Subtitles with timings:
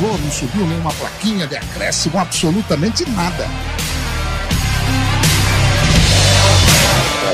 [0.00, 3.46] avisou, não subiu nenhuma plaquinha de acréscimo, absolutamente nada.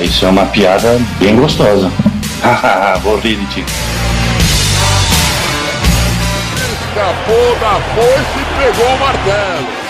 [0.00, 1.90] Isso é uma piada bem gostosa.
[3.02, 3.64] Vou rir de ti.
[6.88, 9.85] Escapou da foice e pegou o martelo.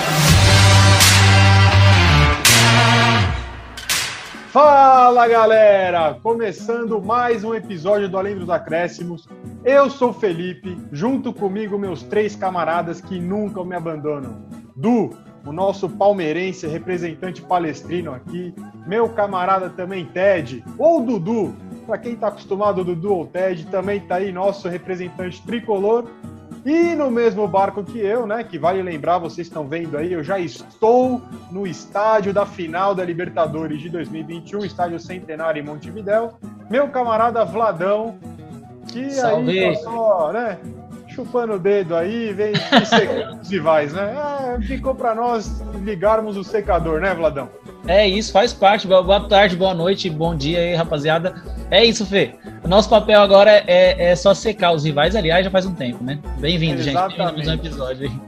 [4.56, 6.14] Fala galera!
[6.22, 9.28] Começando mais um episódio do Além dos Acréscimos.
[9.62, 14.46] Eu sou Felipe, junto comigo meus três camaradas que nunca me abandonam.
[14.74, 15.10] Du,
[15.44, 18.54] o nosso palmeirense representante palestrino aqui.
[18.86, 21.54] Meu camarada também Ted, ou Dudu,
[21.86, 26.06] para quem está acostumado Dudu ou Ted, também tá aí nosso representante tricolor.
[26.66, 28.42] E no mesmo barco que eu, né?
[28.42, 33.04] Que vale lembrar, vocês estão vendo aí, eu já estou no estádio da final da
[33.04, 36.32] Libertadores de 2021, estádio Centenário em Montevidéu.
[36.68, 38.18] Meu camarada Vladão,
[38.88, 39.56] que Salve.
[39.60, 40.58] aí passou, né?
[41.06, 42.52] Chupando o dedo aí, vem
[42.84, 44.16] secando os rivais, né?
[44.56, 47.48] É, ficou para nós ligarmos o secador, né, Vladão?
[47.88, 48.86] É isso, faz parte.
[48.86, 51.34] Boa tarde, boa noite, bom dia aí, rapaziada.
[51.70, 52.34] É isso, Fê.
[52.64, 56.02] O nosso papel agora é, é, só secar os rivais, aliás, já faz um tempo,
[56.02, 56.18] né?
[56.38, 56.96] Bem-vindo, gente.
[57.16, 58.20] Bem-vindos um episódio aí.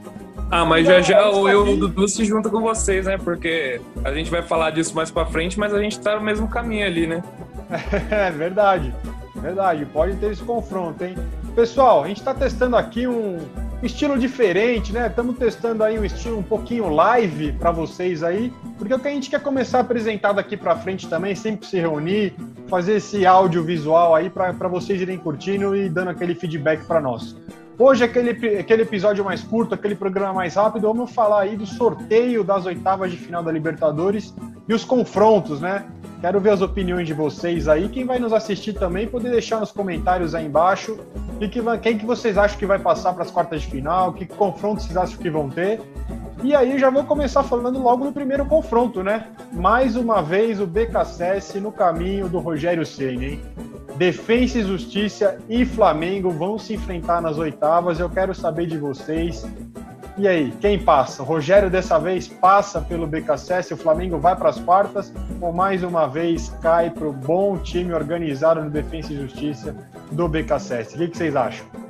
[0.51, 3.19] Ah, mas já já o eu e o Dudu se junta com vocês, né?
[3.19, 6.49] Porque a gente vai falar disso mais pra frente, mas a gente tá no mesmo
[6.49, 7.23] caminho ali, né?
[8.11, 8.95] É verdade,
[9.37, 9.85] verdade.
[9.87, 11.15] Pode ter esse confronto, hein?
[11.55, 13.39] Pessoal, a gente tá testando aqui um,
[13.83, 15.07] estilo diferente, né?
[15.07, 19.11] Estamos testando aí um estilo um pouquinho live para vocês aí, porque o que a
[19.11, 22.35] gente quer começar a apresentar daqui para frente também, sempre se reunir,
[22.69, 27.37] fazer esse audiovisual aí para vocês irem curtindo e dando aquele feedback para nós.
[27.81, 32.43] Hoje, aquele, aquele episódio mais curto, aquele programa mais rápido, vamos falar aí do sorteio
[32.43, 34.35] das oitavas de final da Libertadores
[34.69, 35.87] e os confrontos, né?
[36.21, 37.89] Quero ver as opiniões de vocês aí.
[37.89, 40.99] Quem vai nos assistir também, poder deixar nos comentários aí embaixo.
[41.41, 44.13] E que, quem que vocês acham que vai passar para as quartas de final?
[44.13, 45.81] Que confrontos vocês acham que vão ter?
[46.43, 49.29] E aí já vou começar falando logo no primeiro confronto, né?
[49.53, 53.41] Mais uma vez o BKSS no caminho do Rogério Ceni, hein?
[53.97, 57.99] Defensa e Justiça e Flamengo vão se enfrentar nas oitavas.
[57.99, 59.45] Eu quero saber de vocês
[60.19, 61.23] e aí, quem passa?
[61.23, 65.85] O Rogério dessa vez passa pelo BKSS, o Flamengo vai para as quartas ou mais
[65.85, 69.77] uma vez cai para o bom time organizado no Defensa e Justiça
[70.11, 70.97] do BKSS?
[70.97, 71.88] O que vocês acham?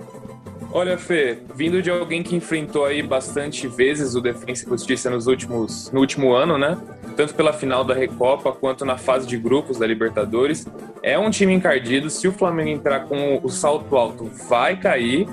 [0.70, 5.26] Olha, Fê, vindo de alguém que enfrentou aí bastante vezes o Defensa e Justiça nos
[5.26, 6.76] últimos, no último ano, né?
[7.16, 10.66] Tanto pela final da Recopa quanto na fase de grupos da Libertadores,
[11.02, 12.10] é um time encardido.
[12.10, 15.26] Se o Flamengo entrar com o salto alto, vai cair.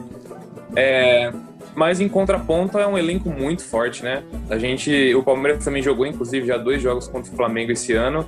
[0.74, 1.32] É,
[1.76, 4.24] mas em contraponto é um elenco muito forte, né?
[4.50, 8.26] A gente, o Palmeiras também jogou, inclusive, já dois jogos contra o Flamengo esse ano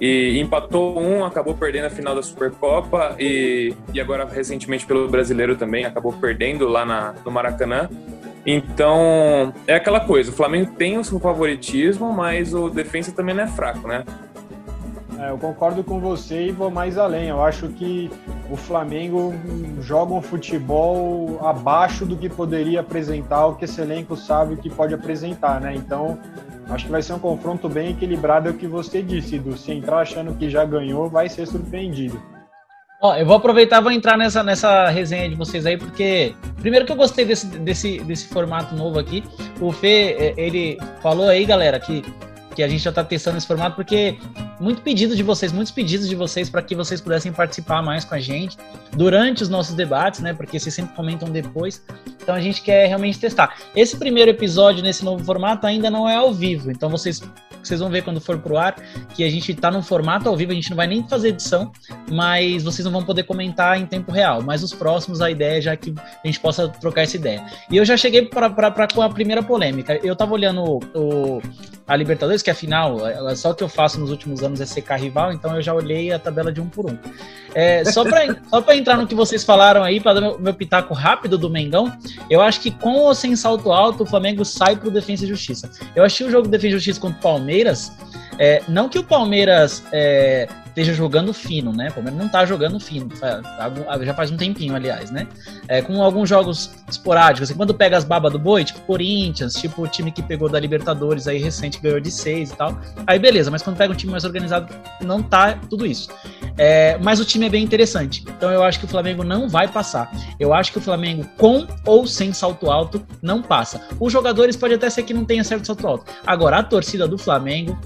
[0.00, 5.56] e empatou um, acabou perdendo a final da Supercopa e, e agora recentemente pelo Brasileiro
[5.56, 7.88] também acabou perdendo lá na, no Maracanã.
[8.46, 13.44] Então é aquela coisa, o Flamengo tem o seu favoritismo, mas o defesa também não
[13.44, 14.04] é fraco, né?
[15.20, 17.28] É, eu concordo com você e vou mais além.
[17.28, 18.10] Eu acho que
[18.50, 19.34] o Flamengo
[19.78, 24.94] joga um futebol abaixo do que poderia apresentar, o que esse elenco sabe que pode
[24.94, 25.74] apresentar, né?
[25.74, 26.18] Então,
[26.70, 29.72] acho que vai ser um confronto bem equilibrado, é o que você disse, do se
[29.72, 32.20] entrar achando que já ganhou, vai ser surpreendido.
[33.02, 36.92] Ó, eu vou aproveitar vou entrar nessa, nessa resenha de vocês aí, porque primeiro que
[36.92, 39.24] eu gostei desse, desse, desse formato novo aqui.
[39.58, 42.04] O Fê, é, ele falou aí, galera, que
[42.60, 44.18] que a gente já está testando esse formato, porque
[44.60, 48.14] muito pedido de vocês, muitos pedidos de vocês para que vocês pudessem participar mais com
[48.14, 48.58] a gente
[48.92, 50.34] durante os nossos debates, né?
[50.34, 51.82] Porque vocês sempre comentam depois.
[52.22, 53.56] Então a gente quer realmente testar.
[53.74, 57.22] Esse primeiro episódio nesse novo formato ainda não é ao vivo, então vocês
[57.62, 58.74] vocês vão ver quando for pro ar
[59.14, 61.70] que a gente está num formato ao vivo, a gente não vai nem fazer edição,
[62.10, 64.42] mas vocês não vão poder comentar em tempo real.
[64.42, 67.44] Mas os próximos, a ideia é já que a gente possa trocar essa ideia.
[67.70, 70.00] E eu já cheguei para com a primeira polêmica.
[70.02, 71.42] Eu estava olhando o
[71.90, 74.64] a Libertadores, que afinal, é, é só o que eu faço nos últimos anos é
[74.64, 76.96] secar rival, então eu já olhei a tabela de um por um.
[77.52, 81.36] É, só para entrar no que vocês falaram aí, para dar meu, meu, pitaco rápido
[81.36, 81.92] do Mengão,
[82.30, 85.68] eu acho que com ou sem salto alto, o Flamengo sai pro Defesa e Justiça.
[85.96, 87.90] Eu achei o jogo Defesa e Justiça contra o Palmeiras,
[88.38, 90.48] é, não que o Palmeiras é,
[90.80, 91.88] esteja jogando fino, né?
[91.90, 93.08] O Palmeiras não tá jogando fino,
[94.02, 95.26] já faz um tempinho, aliás, né?
[95.68, 99.82] É, com alguns jogos esporádicos, assim, quando pega as babas do boi, tipo Corinthians, tipo
[99.82, 103.50] o time que pegou da Libertadores aí recente, ganhou de seis e tal, aí beleza,
[103.50, 104.72] mas quando pega um time mais organizado,
[105.02, 106.08] não tá tudo isso.
[106.56, 109.68] É, mas o time é bem interessante, então eu acho que o Flamengo não vai
[109.68, 110.10] passar.
[110.38, 113.82] Eu acho que o Flamengo, com ou sem salto alto, não passa.
[113.98, 116.06] Os jogadores pode até ser que não tenha certo salto alto.
[116.26, 117.78] Agora, a torcida do Flamengo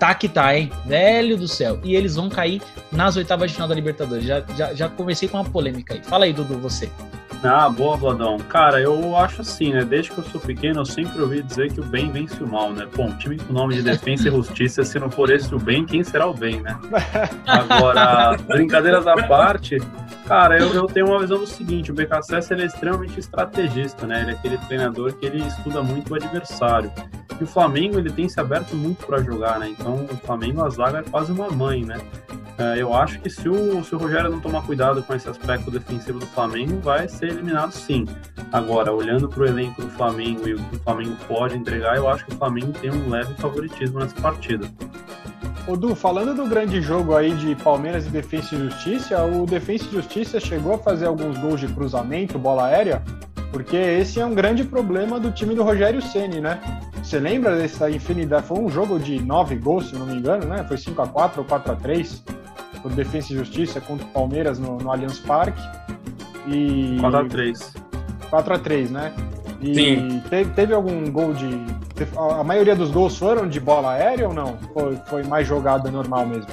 [0.00, 0.72] tá que tá, hein?
[0.86, 1.78] Velho do céu.
[1.84, 4.24] E eles vão cair nas oitavas de final da Libertadores.
[4.24, 6.02] Já, já, já comecei com uma polêmica aí.
[6.02, 6.90] Fala aí, Dudu, você.
[7.42, 8.38] Ah, boa, Vladão.
[8.38, 9.82] Cara, eu acho assim, né?
[9.82, 12.72] Desde que eu sou pequeno, eu sempre ouvi dizer que o bem vence o mal,
[12.72, 12.86] né?
[12.94, 16.04] Bom, time com nome de defesa e justiça, se não for esse o bem, quem
[16.04, 16.78] será o bem, né?
[17.46, 19.78] Agora, brincadeiras à parte,
[20.26, 24.20] cara, eu, eu tenho uma visão do seguinte: o BKSS é extremamente estrategista, né?
[24.20, 26.92] Ele é aquele treinador que ele estuda muito o adversário.
[27.40, 29.68] E o Flamengo, ele tem se aberto muito para jogar, né?
[29.70, 31.98] Então, o Flamengo, a zaga é quase uma mãe, né?
[32.58, 35.70] É, eu acho que se o, se o Rogério não tomar cuidado com esse aspecto
[35.70, 38.06] defensivo do Flamengo, vai ser eliminado sim.
[38.52, 42.06] Agora, olhando para o elenco do Flamengo e o que o Flamengo pode entregar, eu
[42.06, 44.68] acho que o Flamengo tem um leve favoritismo nessa partida.
[45.66, 49.84] Ô Du, falando do grande jogo aí de Palmeiras e Defensa e Justiça, o Defensa
[49.84, 53.02] e Justiça chegou a fazer alguns gols de cruzamento, bola aérea,
[53.50, 56.60] porque esse é um grande problema do time do Rogério Ceni, né?
[57.02, 58.46] Você lembra dessa infinidade?
[58.46, 60.64] Foi um jogo de nove gols, se não me engano, né?
[60.68, 62.24] Foi 5 a 4 ou 4 a 3
[62.82, 65.60] por Defesa e Justiça contra o Palmeiras no, no Allianz Parque.
[66.46, 67.76] E 4x3.
[68.30, 69.12] 4x3, né?
[69.60, 70.22] E Sim.
[70.30, 71.48] Teve, teve algum gol de.
[72.16, 74.56] A maioria dos gols foram de bola aérea ou não?
[74.72, 76.50] Foi, foi mais jogada normal mesmo?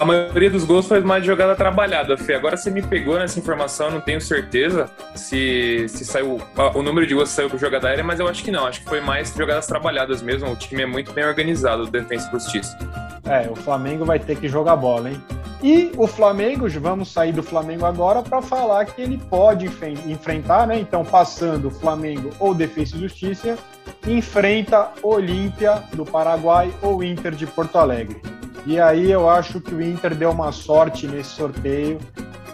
[0.00, 2.34] A maioria dos gols foi mais de jogada trabalhada, Fê.
[2.34, 6.40] Agora você me pegou nessa informação, não tenho certeza se, se saiu.
[6.74, 8.64] O número de gols saiu por jogada aérea, mas eu acho que não.
[8.64, 10.52] Acho que foi mais jogadas trabalhadas mesmo.
[10.52, 12.78] O time é muito bem organizado, o Defensa e Justiça.
[13.24, 15.20] É, o Flamengo vai ter que jogar bola, hein?
[15.60, 19.66] E o Flamengo, vamos sair do Flamengo agora para falar que ele pode
[20.06, 20.78] enfrentar, né?
[20.78, 23.58] Então, passando o Flamengo ou Defesa e Justiça,
[24.06, 28.37] enfrenta Olímpia do Paraguai ou Inter de Porto Alegre.
[28.66, 31.98] E aí eu acho que o Inter deu uma sorte nesse sorteio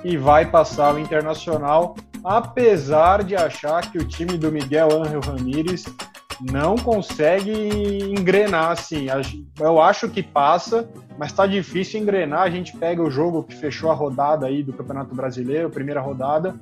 [0.05, 5.85] e vai passar o Internacional, apesar de achar que o time do Miguel Ángel Ramírez
[6.41, 7.53] não consegue
[8.11, 9.07] engrenar assim.
[9.59, 12.43] Eu acho que passa, mas está difícil engrenar.
[12.43, 16.55] A gente pega o jogo que fechou a rodada aí do Campeonato Brasileiro, primeira rodada.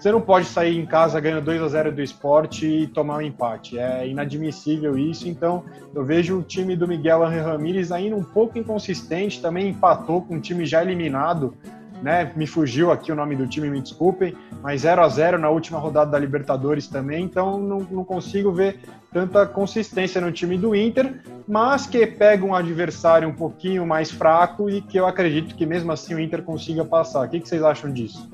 [0.00, 3.20] Você não pode sair em casa ganhando 2 a 0 do esporte e tomar um
[3.20, 3.78] empate.
[3.78, 5.28] É inadmissível isso.
[5.28, 5.62] Então,
[5.94, 9.42] eu vejo o time do Miguel Angel Ramírez ainda um pouco inconsistente.
[9.42, 11.54] Também empatou com um time já eliminado.
[12.02, 12.32] Né?
[12.34, 15.78] Me fugiu aqui o nome do time, me desculpem, mas 0 a 0 na última
[15.78, 18.80] rodada da Libertadores também, então não, não consigo ver
[19.12, 24.70] tanta consistência no time do Inter, mas que pega um adversário um pouquinho mais fraco
[24.70, 27.26] e que eu acredito que mesmo assim o Inter consiga passar.
[27.26, 28.30] O que, que vocês acham disso?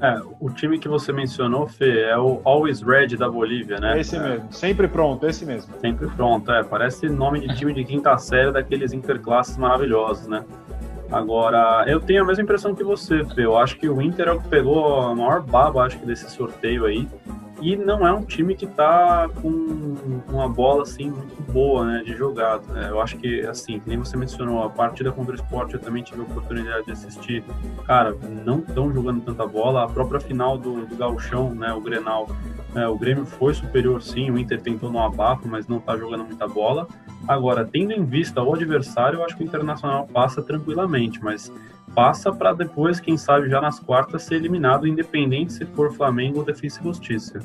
[0.00, 3.98] É, o time que você mencionou, Fê, é o Always Red da Bolívia, né?
[3.98, 4.20] Esse é.
[4.20, 5.72] mesmo, sempre pronto, esse mesmo.
[5.80, 6.62] Sempre pronto, é.
[6.62, 10.44] Parece nome de time de quinta série daqueles interclasses maravilhosos, né?
[11.10, 13.44] Agora, eu tenho a mesma impressão que você, Fê.
[13.44, 16.28] Eu acho que o Inter é o que pegou a maior baba, acho que, desse
[16.30, 17.08] sorteio aí.
[17.60, 19.94] E não é um time que tá com
[20.28, 22.66] uma bola assim muito boa, né, de jogado.
[22.72, 22.88] Né?
[22.90, 26.20] Eu acho que, assim, nem você mencionou, a partida contra o esporte eu também tive
[26.20, 27.42] a oportunidade de assistir.
[27.86, 28.14] Cara,
[28.44, 29.84] não estão jogando tanta bola.
[29.84, 32.28] A própria final do, do Gauchão, né, o Grenal,
[32.74, 36.24] é, o Grêmio foi superior sim, o Inter tentou no abafo, mas não tá jogando
[36.24, 36.86] muita bola.
[37.26, 41.52] Agora, tendo em vista o adversário, eu acho que o Internacional passa tranquilamente, mas
[41.94, 46.44] passa para depois, quem sabe, já nas quartas ser eliminado, independente se for Flamengo ou
[46.44, 47.40] Defesa e Justiça.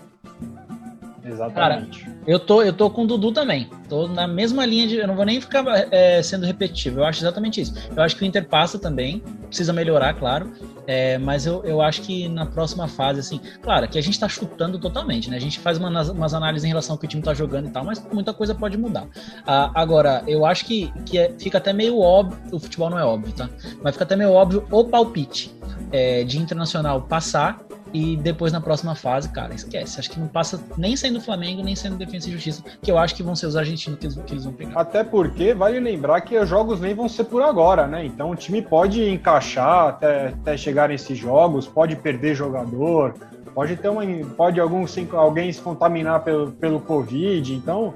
[1.31, 2.03] Exatamente.
[2.03, 3.69] Cara, eu tô, eu tô com o Dudu também.
[3.88, 4.97] Tô na mesma linha de.
[4.97, 7.00] Eu não vou nem ficar é, sendo repetitivo.
[7.00, 7.73] Eu acho exatamente isso.
[7.95, 9.23] Eu acho que o Inter passa também.
[9.47, 10.51] Precisa melhorar, claro.
[10.85, 14.27] É, mas eu, eu acho que na próxima fase, assim, claro, que a gente tá
[14.27, 15.38] chutando totalmente, né?
[15.38, 17.71] A gente faz uma, umas análises em relação ao que o time tá jogando e
[17.71, 19.07] tal, mas muita coisa pode mudar.
[19.45, 22.38] Ah, agora, eu acho que, que é, fica até meio óbvio.
[22.51, 23.50] O futebol não é óbvio, tá?
[23.81, 25.55] Mas fica até meio óbvio o palpite
[25.91, 27.61] é, de internacional passar
[27.93, 30.00] e depois na próxima fase, cara, esquece.
[30.00, 33.15] Acho que não passa nem sendo Flamengo, nem sendo Defesa e Justiça, que eu acho
[33.15, 34.79] que vão ser os argentinos que eles, que eles vão pegar.
[34.79, 38.05] Até porque vale lembrar que os jogos nem vão ser por agora, né?
[38.05, 43.13] Então o time pode encaixar até, até chegar nesses jogos, pode perder jogador,
[43.53, 44.03] pode ter uma.
[44.38, 47.93] Pode algum, alguém se contaminar pelo, pelo Covid, então.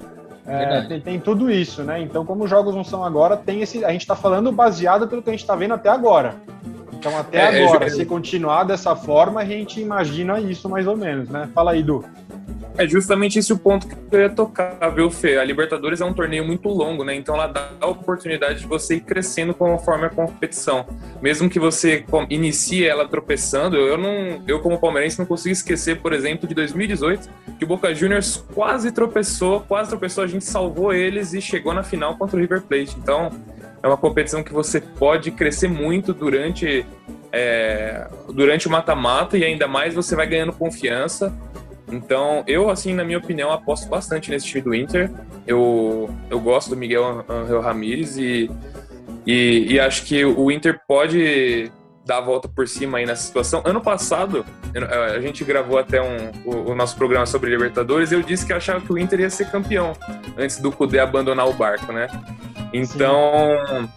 [0.48, 2.00] É, tem, tem, tudo isso, né?
[2.00, 3.84] Então, como os jogos não são agora, tem esse.
[3.84, 6.36] A gente está falando baseado pelo que a gente está vendo até agora.
[7.06, 10.96] Então, até é, agora, é, se continuar dessa forma, a gente imagina isso mais ou
[10.96, 11.48] menos, né?
[11.54, 12.04] Fala aí, Du.
[12.76, 15.38] É justamente esse o ponto que eu ia tocar, viu, Fê?
[15.38, 17.14] A Libertadores é um torneio muito longo, né?
[17.14, 20.84] Então ela dá a oportunidade de você ir crescendo conforme a competição.
[21.22, 26.12] Mesmo que você inicie ela tropeçando, eu não, eu como palmeirense não consigo esquecer, por
[26.12, 31.32] exemplo, de 2018, que o Boca Juniors quase tropeçou, quase tropeçou, a gente salvou eles
[31.32, 32.94] e chegou na final contra o River Plate.
[32.98, 33.30] Então,
[33.86, 36.84] é uma competição que você pode crescer muito durante
[37.32, 41.32] é, durante o mata-mata e ainda mais você vai ganhando confiança.
[41.90, 45.10] Então, eu, assim, na minha opinião, aposto bastante nesse time do Inter.
[45.46, 48.50] Eu, eu gosto do Miguel Angel Ramírez e,
[49.24, 51.70] e, e acho que o Inter pode
[52.06, 53.60] dar a volta por cima aí nessa situação.
[53.64, 54.46] Ano passado,
[55.14, 58.80] a gente gravou até um, o, o, nosso programa sobre Libertadores, eu disse que achava
[58.80, 59.92] que o Inter ia ser campeão
[60.38, 62.06] antes do Cudê abandonar o barco, né?
[62.72, 63.88] Então, Sim.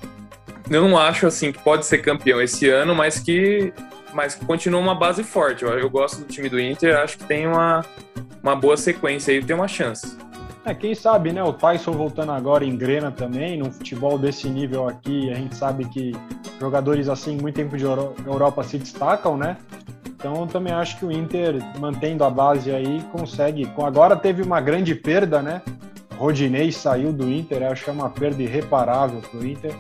[0.72, 3.72] eu não acho assim que pode ser campeão esse ano, mas que
[4.12, 5.64] mas continua uma base forte.
[5.64, 7.86] Eu, eu gosto do time do Inter, acho que tem uma,
[8.42, 10.18] uma boa sequência aí, tem uma chance.
[10.66, 11.42] É, quem sabe, né?
[11.44, 15.86] O Tyson voltando agora em Grena também, no futebol desse nível aqui, a gente sabe
[15.86, 16.12] que
[16.60, 19.58] jogadores assim, muito tempo de Europa se destacam, né?
[20.06, 23.72] Então também acho que o Inter, mantendo a base aí, consegue.
[23.78, 25.62] Agora teve uma grande perda, né?
[26.18, 29.74] Rodinei saiu do Inter, acho que é uma perda irreparável para o Inter.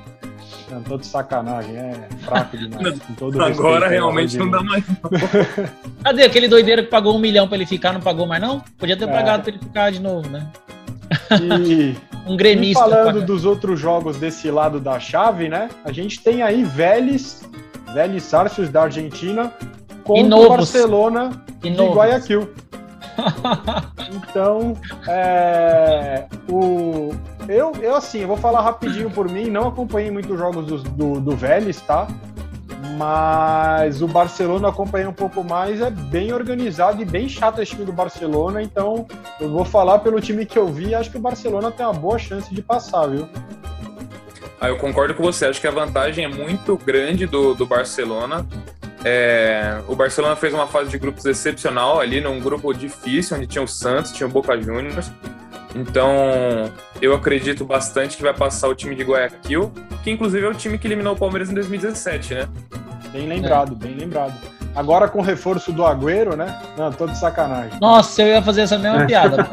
[0.69, 2.99] Não, tô de sacanagem, é fraco demais.
[3.41, 4.83] Agora realmente não dá mais.
[6.03, 8.59] Cadê aquele doideiro que pagou um milhão para ele ficar, não pagou mais não?
[8.77, 9.11] Podia ter é.
[9.11, 10.47] pagado para ele ficar de novo, né?
[11.41, 11.95] E,
[12.29, 12.85] um gremista.
[12.85, 15.69] E falando dos outros jogos desse lado da chave, né?
[15.83, 17.43] A gente tem aí Vélez,
[17.93, 19.51] Vélez Sarcios da Argentina
[20.03, 22.49] contra o Barcelona e de Guayaquil.
[24.13, 24.77] então,
[25.07, 27.13] é, o,
[27.49, 31.19] eu, eu assim, eu vou falar rapidinho por mim, não acompanhei muitos jogos do, do,
[31.19, 32.07] do Vélez, tá?
[32.95, 37.85] Mas o Barcelona acompanhei um pouco mais, é bem organizado e bem chato esse time
[37.85, 39.07] do Barcelona, então
[39.41, 42.19] eu vou falar pelo time que eu vi, acho que o Barcelona tem uma boa
[42.19, 43.27] chance de passar, viu?
[44.61, 48.45] Ah, eu concordo com você, acho que a vantagem é muito grande do, do Barcelona.
[49.03, 53.63] É, o Barcelona fez uma fase de grupos excepcional ali, num grupo difícil, onde tinha
[53.63, 55.09] o Santos, tinha o Boca Juniors.
[55.75, 56.11] Então,
[57.01, 59.71] eu acredito bastante que vai passar o time de Guayaquil,
[60.03, 62.49] que inclusive é o time que eliminou o Palmeiras em 2017, né?
[63.11, 63.87] Bem lembrado, é.
[63.87, 64.58] bem lembrado.
[64.75, 66.61] Agora com o reforço do Agüero, né?
[66.77, 67.77] Não, tô de sacanagem.
[67.81, 69.43] Nossa, eu ia fazer essa mesma piada.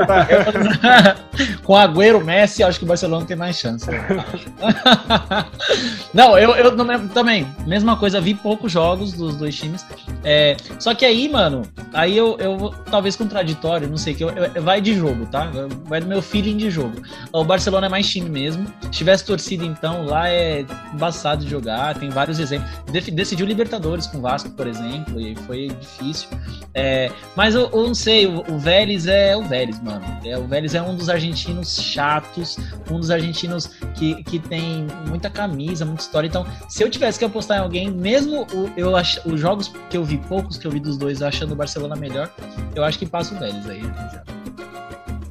[1.65, 3.87] com o Agüero, Messi, acho que o Barcelona tem mais chance.
[6.13, 6.77] não, eu, eu
[7.09, 9.85] também, mesma coisa, vi poucos jogos dos dois times.
[10.23, 14.63] É, só que aí, mano, aí eu, eu talvez contraditório, não sei, que eu, eu,
[14.63, 15.51] vai de jogo, tá?
[15.85, 17.03] Vai do meu feeling de jogo.
[17.33, 18.67] O Barcelona é mais time mesmo.
[18.83, 22.71] Se tivesse torcida, então, lá é embaçado de jogar, tem vários exemplos.
[23.13, 26.29] Decidiu Libertadores com o Vasco, por exemplo e foi difícil.
[26.75, 30.05] É, mas eu, eu, não sei, o, o Vélez é o Vélez, mano.
[30.25, 32.59] É, o Vélez é um dos argentinos chatos,
[32.91, 36.27] um dos argentinos que, que tem muita camisa, muita história.
[36.27, 39.97] Então, se eu tivesse que apostar em alguém, mesmo o, eu ach, os jogos que
[39.97, 42.31] eu vi, poucos que eu vi dos dois, achando o Barcelona melhor,
[42.75, 43.83] eu acho que passa o Vélez aí.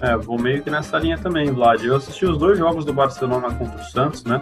[0.01, 1.83] É, vou meio que nessa linha também, Vlad.
[1.83, 4.41] Eu assisti os dois jogos do Barcelona contra o Santos, né?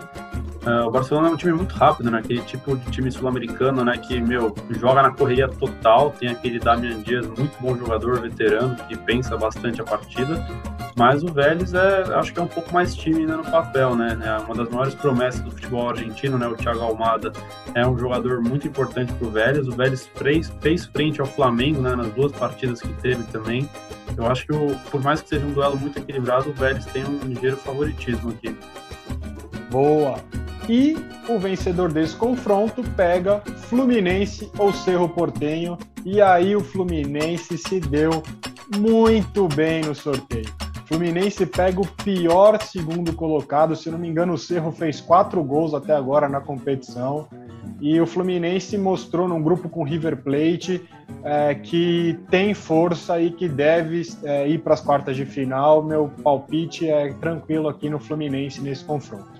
[0.65, 2.19] Uh, o Barcelona é um time muito rápido, né?
[2.19, 3.97] Aquele tipo de time sul-americano, né?
[3.97, 6.11] Que, meu, joga na correria total.
[6.11, 10.41] Tem aquele Damian Dias, muito bom jogador, veterano, que pensa bastante a partida.
[10.95, 14.17] Mas o Vélez é, acho que é um pouco mais tímido no papel, né?
[14.23, 16.47] É uma das maiores promessas do futebol argentino, né?
[16.47, 17.33] O Thiago Almada
[17.75, 19.67] é um jogador muito importante para o Vélez.
[19.67, 21.93] O Vélez fez, fez frente ao Flamengo, né?
[21.93, 23.67] Nas duas partidas que teve também.
[24.15, 27.03] Eu acho que, o, por mais que seja um duelo muito equilibrado, o Vélez tem
[27.03, 28.55] um ligeiro favoritismo aqui.
[29.69, 30.15] Boa!
[30.69, 30.95] E
[31.27, 35.77] o vencedor desse confronto pega Fluminense ou Cerro Portenho.
[36.05, 38.23] E aí o Fluminense se deu
[38.77, 40.49] muito bem no sorteio.
[40.85, 43.75] Fluminense pega o pior segundo colocado.
[43.75, 47.27] Se não me engano, o Cerro fez quatro gols até agora na competição.
[47.81, 50.81] E o Fluminense mostrou num grupo com River Plate
[51.23, 55.83] é, que tem força e que deve é, ir para as quartas de final.
[55.83, 59.32] Meu palpite é tranquilo aqui no Fluminense nesse confronto.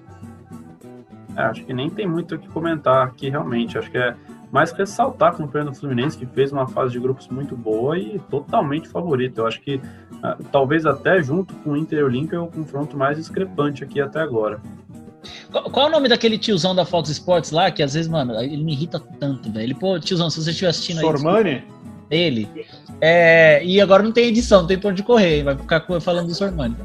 [1.36, 3.78] É, acho que nem tem muito o que comentar aqui, realmente.
[3.78, 4.16] Acho que é
[4.52, 8.20] mais ressaltar a campanha do Fluminense, que fez uma fase de grupos muito boa e
[8.30, 9.40] totalmente favorito.
[9.40, 12.48] Eu acho que uh, talvez até junto com o Inter e o Olímpia é o
[12.48, 14.62] confronto mais discrepante aqui até agora.
[15.52, 18.40] Qual, qual, é o nome daquele tiozão da Fox Sports lá, que às vezes, mano,
[18.40, 19.64] ele me irrita tanto, velho.
[19.64, 21.04] Ele, pô, tiozão, se você estiver assistindo aí.
[21.04, 21.64] Sormani?
[22.12, 22.48] Ele.
[23.02, 26.36] É, e agora não tem edição, não tem por onde correr, vai ficar falando do
[26.36, 26.76] Sormani.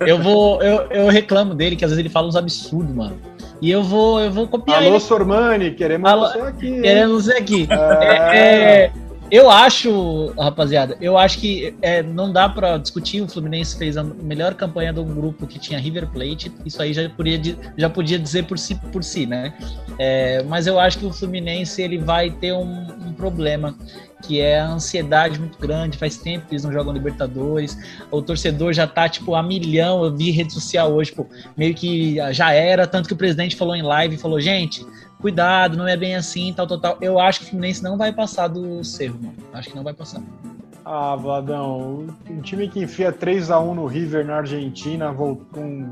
[0.00, 3.16] Eu vou, eu, eu reclamo dele, que às vezes ele fala uns absurdos, mano.
[3.60, 5.00] E eu vou, eu vou copiar Alô, ele.
[5.00, 6.80] Sormani, queremos Alô, você aqui.
[6.80, 7.68] Queremos você aqui.
[7.70, 8.84] É...
[8.84, 8.92] É,
[9.34, 13.20] eu acho, rapaziada, eu acho que é, não dá para discutir.
[13.20, 16.52] O Fluminense fez a melhor campanha do grupo que tinha River Plate.
[16.64, 19.52] Isso aí já podia, já podia dizer por si, por si né?
[19.98, 23.76] É, mas eu acho que o Fluminense ele vai ter um, um problema
[24.22, 27.76] que é a ansiedade muito grande, faz tempo que eles não jogam Libertadores,
[28.12, 32.16] o torcedor já tá, tipo, a milhão, eu vi rede social hoje, tipo, meio que
[32.32, 34.86] já era, tanto que o presidente falou em live, falou, gente,
[35.24, 36.98] cuidado, não é bem assim, tal, tal, tal.
[37.00, 39.34] Eu acho que o Fluminense não vai passar do Cerro, mano.
[39.54, 40.20] Acho que não vai passar.
[40.84, 45.10] Ah, Vladão, um time que enfia 3 a 1 no River na Argentina,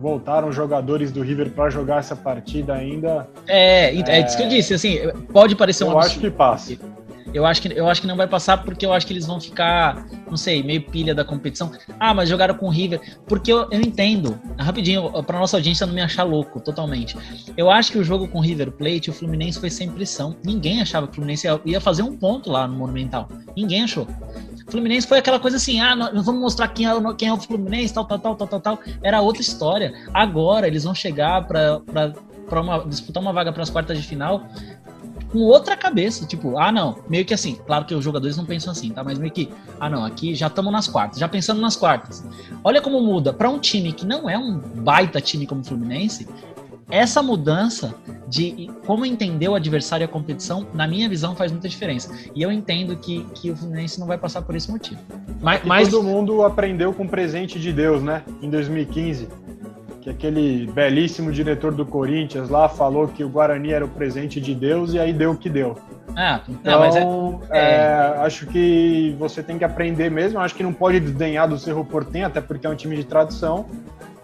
[0.02, 3.26] voltaram jogadores do River para jogar essa partida ainda.
[3.46, 4.98] É, é, é isso que eu disse, assim,
[5.32, 6.76] pode parecer um Eu acho que passa.
[7.34, 9.40] Eu acho que, eu acho que não vai passar porque eu acho que eles vão
[9.40, 11.72] ficar, não sei, meio pilha da competição.
[11.98, 13.00] Ah, mas jogaram com o River.
[13.26, 17.16] Porque eu, eu entendo, rapidinho, para nossa audiência não me achar louco totalmente.
[17.56, 20.36] Eu acho que o jogo com o River Plate, o Fluminense foi sem pressão.
[20.44, 23.28] Ninguém achava que o Fluminense ia, fazer um ponto lá no Monumental.
[23.56, 24.06] Ninguém achou.
[24.66, 27.36] O Fluminense foi aquela coisa assim: ah, nós vamos mostrar quem é, quem é o
[27.36, 28.78] Fluminense, tal, tal, tal, tal, tal, tal.
[29.02, 29.92] Era outra história.
[30.12, 31.80] Agora eles vão chegar para
[32.86, 34.46] disputar uma vaga para as quartas de final
[35.32, 38.70] com outra cabeça, tipo, ah, não, meio que assim, claro que os jogadores não pensam
[38.70, 39.02] assim, tá?
[39.02, 39.48] Mas meio que,
[39.80, 42.22] ah, não, aqui já estamos nas quartas, já pensando nas quartas.
[42.62, 46.28] Olha como muda para um time que não é um baita time como o Fluminense,
[46.90, 47.94] essa mudança
[48.28, 52.14] de como entender o adversário e a competição, na minha visão, faz muita diferença.
[52.34, 55.00] E eu entendo que, que o Fluminense não vai passar por esse motivo.
[55.40, 55.88] Mas, mas...
[55.88, 58.22] todo mundo aprendeu com o presente de Deus, né?
[58.42, 59.28] Em 2015
[60.02, 64.52] que aquele belíssimo diretor do Corinthians lá falou que o Guarani era o presente de
[64.52, 65.78] Deus e aí deu o que deu.
[66.16, 67.62] Ah, então, é, é...
[67.62, 70.40] É, acho que você tem que aprender mesmo.
[70.40, 73.64] Acho que não pode desdenhar do Cerro Portenho, até porque é um time de tradição.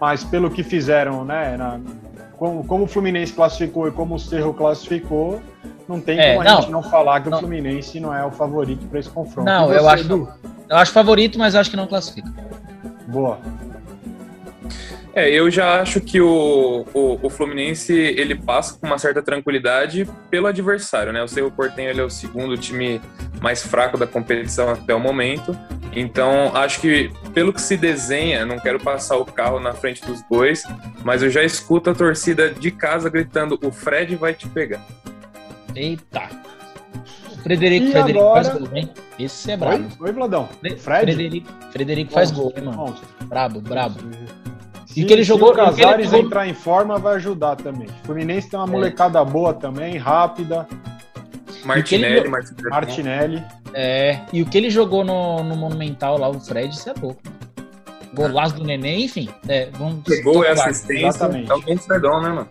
[0.01, 1.81] Mas pelo que fizeram, né, na,
[2.37, 5.41] como, como, o Fluminense classificou e como o Cerro classificou,
[5.89, 7.39] não tem é, como a gente não falar que não.
[7.39, 9.47] o Fluminense não é o favorito para esse confronto.
[9.47, 10.29] Não, você, eu acho,
[10.69, 12.29] eu acho favorito, mas acho que não classifica.
[13.07, 13.39] Boa.
[15.19, 20.09] É, eu já acho que o, o, o, Fluminense ele passa com uma certa tranquilidade
[20.31, 21.21] pelo adversário, né?
[21.21, 23.01] O Cerro Portenho ele é o segundo time
[23.41, 25.59] mais fraco da competição até o momento.
[25.93, 30.23] Então, acho que pelo que se desenha, não quero passar o carro na frente dos
[30.23, 30.63] bois,
[31.03, 34.87] mas eu já escuto a torcida de casa gritando: "O Fred vai te pegar".
[35.75, 36.29] Eita.
[37.43, 38.45] Frederico, e Frederico agora...
[38.45, 38.91] faz gol, hein?
[39.19, 39.85] Esse é brabo.
[39.99, 40.49] Oi, Oi Vladão.
[40.79, 41.13] Fred?
[41.13, 42.95] Frederico, Frederico faz gol, hein, mano?
[43.27, 43.99] Brabo, brabo.
[44.99, 45.55] Se, e que ele jogou.
[45.55, 46.27] Se o Casares jogou...
[46.27, 47.87] entrar em forma, vai ajudar também.
[47.87, 48.71] O Fluminense tem uma é.
[48.71, 50.67] molecada boa também, rápida.
[51.65, 52.29] Martinelli, ele...
[52.29, 52.71] Martinelli.
[52.71, 53.45] Martinelli.
[53.75, 57.21] É, e o que ele jogou no, no Monumental lá, o Fred, isso é louco.
[58.13, 59.29] Golaço do Neném, enfim.
[59.47, 61.07] É, vamos Gol e assistência.
[61.07, 61.51] Exatamente.
[61.51, 62.49] É o Bom Fredão, né, mano?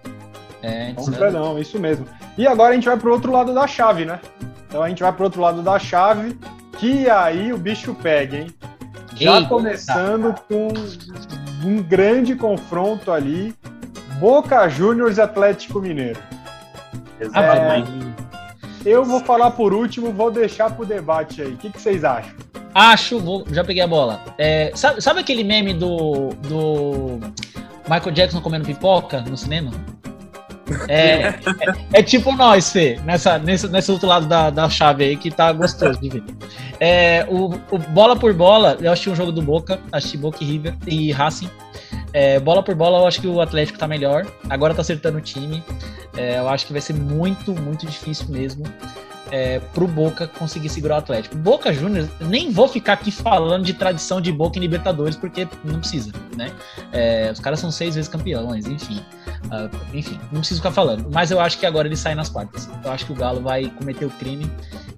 [0.61, 2.05] É, Bom Fredão, isso mesmo.
[2.37, 4.19] E agora a gente vai pro outro lado da chave, né?
[4.67, 6.37] Então a gente vai pro outro lado da chave,
[6.77, 8.47] que aí o bicho pega, hein?
[9.15, 9.49] Já Eita.
[9.49, 10.67] começando com
[11.63, 13.53] um grande confronto ali,
[14.19, 16.19] Boca Juniors e Atlético Mineiro.
[17.19, 17.27] É,
[18.85, 21.53] eu vou falar por último, vou deixar pro debate aí.
[21.53, 22.33] O que, que vocês acham?
[22.73, 24.23] Acho, vou, já peguei a bola.
[24.37, 27.19] É, sabe, sabe aquele meme do, do
[27.89, 29.71] Michael Jackson comendo pipoca no cinema?
[30.87, 31.35] É, é,
[31.93, 35.51] é, tipo nós, Fê, nessa, nesse, nesse outro lado da, da chave aí que tá
[35.51, 36.23] gostoso de ver.
[36.79, 40.45] É, o, o, bola por bola, eu assisti um jogo do Boca, assisti Boca e
[40.45, 41.49] River e Racing.
[42.13, 44.25] É, bola por bola, eu acho que o Atlético tá melhor.
[44.49, 45.63] Agora tá acertando o time.
[46.15, 48.63] É, eu acho que vai ser muito, muito difícil mesmo
[49.31, 51.35] é, pro Boca conseguir segurar o Atlético.
[51.37, 55.79] Boca Juniors, nem vou ficar aqui falando de tradição de Boca em Libertadores, porque não
[55.79, 56.51] precisa, né?
[56.91, 59.01] É, os caras são seis vezes campeões, enfim.
[59.45, 61.09] Uh, enfim, não preciso ficar falando.
[61.11, 62.69] Mas eu acho que agora ele sai nas quartas.
[62.83, 64.49] Eu acho que o Galo vai cometer o crime.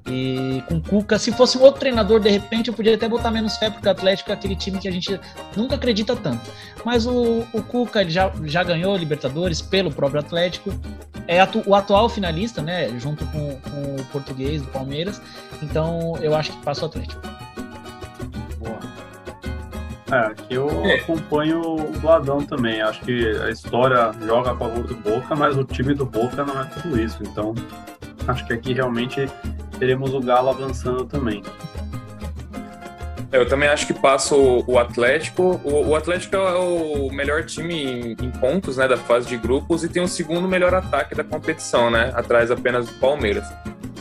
[0.09, 3.29] E com o Cuca, se fosse um outro treinador, de repente eu podia até botar
[3.29, 5.19] menos fé, porque o Atlético é aquele time que a gente
[5.55, 6.49] nunca acredita tanto.
[6.83, 10.73] Mas o, o Cuca ele já, já ganhou Libertadores pelo próprio Atlético.
[11.27, 12.89] É atu, o atual finalista, né?
[12.99, 15.21] Junto com, com o português do Palmeiras.
[15.61, 17.21] Então eu acho que passa o Atlético.
[20.11, 20.95] É, aqui eu é.
[20.95, 22.81] acompanho o Bladão também.
[22.81, 26.59] Acho que a história joga a favor do Boca, mas o time do Boca não
[26.59, 27.19] é tudo isso.
[27.21, 27.53] Então,
[28.27, 29.29] acho que aqui realmente
[29.79, 31.41] teremos o Galo avançando também.
[33.31, 35.61] Eu também acho que passa o, Atlético.
[35.63, 40.01] O, Atlético é o melhor time em, pontos né, da fase de grupos e tem
[40.01, 42.11] o segundo melhor ataque da competição, né?
[42.15, 43.47] Atrás apenas do Palmeiras.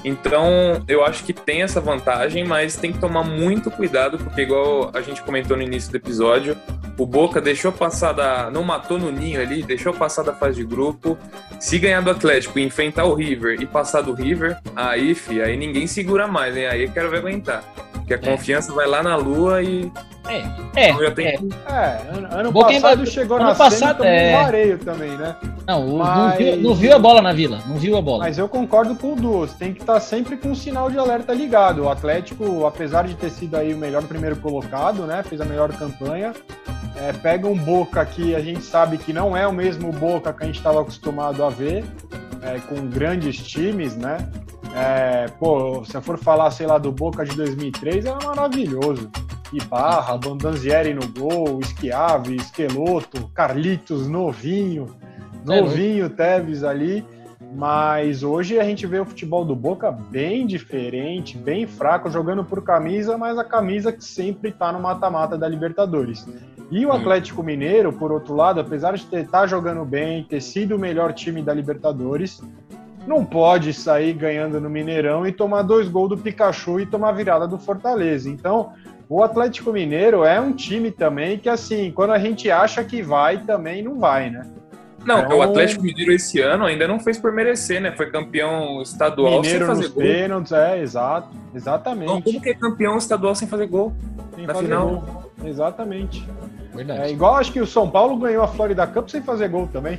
[0.05, 4.91] Então, eu acho que tem essa vantagem, mas tem que tomar muito cuidado, porque, igual
[4.95, 6.57] a gente comentou no início do episódio,
[6.97, 8.51] o Boca deixou passar da.
[8.51, 11.17] não matou no ninho ali, deixou passar da fase de grupo.
[11.61, 15.57] Se ganhar do Atlético e enfrentar o River e passar do River, aí, fi, aí
[15.57, 16.67] ninguém segura mais, hein?
[16.67, 17.63] Aí eu quero ver aguentar.
[18.09, 18.37] Porque a é.
[18.37, 19.93] confiança vai lá na lua e.
[20.27, 20.39] É,
[20.75, 20.91] é.
[20.91, 21.27] Então tem...
[21.27, 21.35] é.
[21.69, 24.35] é ano, ano passado chegou ano na passado, é...
[24.35, 25.37] um vareio também, né?
[25.67, 26.17] Não, mas...
[26.17, 28.25] não, viu, não, viu, a bola na vila, não viu a bola.
[28.25, 30.99] Mas eu concordo com o Duas, tem que estar tá sempre com o sinal de
[30.99, 31.85] alerta ligado.
[31.85, 35.23] O Atlético, apesar de ter sido aí o melhor primeiro colocado, né?
[35.23, 36.33] Fez a melhor campanha.
[36.97, 40.43] É, pega um Boca que a gente sabe que não é o mesmo Boca que
[40.43, 41.85] a gente estava acostumado a ver,
[42.43, 44.17] é, com grandes times, né?
[44.75, 49.11] É, pô, se eu for falar, sei lá, do Boca de 2003, era maravilhoso.
[49.53, 54.87] Ibarra, Bandanzieri no gol, Schiavi, Esqueloto, Carlitos, novinho,
[55.49, 57.05] É, novinho Tevez ali.
[57.55, 62.63] Mas hoje a gente vê o futebol do Boca bem diferente, bem fraco, jogando por
[62.63, 66.27] camisa, mas a camisa que sempre tá no mata-mata da Libertadores.
[66.71, 70.77] E o Atlético Mineiro, por outro lado, apesar de estar tá jogando bem, ter sido
[70.77, 72.43] o melhor time da Libertadores,
[73.09, 77.49] não pode sair ganhando no Mineirão e tomar dois gols do Pikachu e tomar virada
[77.49, 78.29] do Fortaleza.
[78.29, 78.73] Então,
[79.09, 83.39] o Atlético Mineiro é um time também que, assim, quando a gente acha que vai,
[83.39, 84.47] também não vai, né?
[85.05, 87.93] Não, Então- o Atlético Mineiro esse ano ainda não fez por merecer, né?
[87.97, 90.03] Foi campeão estadual Mineiro sem nos fazer gol.
[90.03, 91.29] pênaltis, é, exato.
[91.35, 92.23] Não, Exatamente.
[92.25, 93.93] como que é campeão estadual sem fazer gol?
[94.35, 94.87] Sem na fazer final?
[94.89, 95.33] gol.
[95.45, 96.29] Exatamente.
[96.75, 97.01] Verdade.
[97.01, 99.99] É igual acho que o São Paulo ganhou a Florida Cup sem fazer gol também.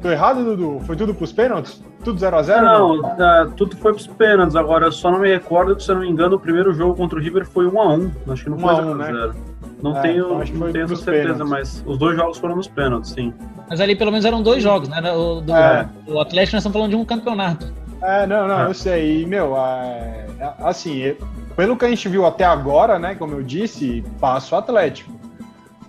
[0.00, 0.80] Tô errado, Dudu?
[0.86, 1.82] Foi tudo pros pênaltis?
[2.02, 2.62] Tudo 0x0?
[2.62, 4.56] Não, tá, tudo foi pros pênaltis.
[4.56, 6.94] Agora, eu só não me recordo que, se eu não me engano, o primeiro jogo
[6.96, 8.10] contra o River foi 1x1.
[8.30, 9.34] Acho que não 1 foi a 1, 0x0.
[9.82, 11.48] Não É, tenho, então não tenho certeza, pênaltis.
[11.50, 13.32] mas os dois jogos foram nos pênaltis, sim.
[13.68, 15.00] Mas ali pelo menos eram dois jogos, né?
[15.12, 15.88] O, do, É.
[16.06, 17.72] o Atlético nós estamos falando de um campeonato.
[18.02, 18.66] É, não, não, É.
[18.66, 19.22] eu sei.
[19.22, 21.14] E, meu, é, é, assim,
[21.56, 25.12] pelo que a gente viu até agora, né, como eu disse, passo Atlético.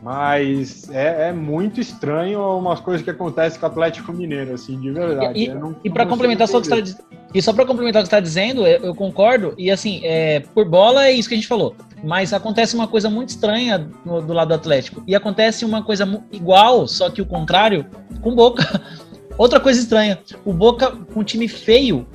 [0.02, 4.92] Mas é, é muito estranho umas coisas que acontecem com o Atlético Mineiro, assim, de
[4.92, 5.40] verdade.
[5.40, 6.98] E- não- E para complementar só o que você tá, diz-
[7.34, 9.54] e só para complementar o que você está dizendo, eu, concordo.
[9.58, 11.76] E assim, é, por bola é isso que a gente falou.
[12.04, 15.04] Mas acontece uma coisa muito estranha no- do lado do Atlético.
[15.06, 17.86] E acontece uma coisa igual, só que o contrário,
[18.22, 18.64] com Boca.
[19.38, 20.20] Outra coisa estranha.
[20.44, 22.06] O Boca, com um time feio,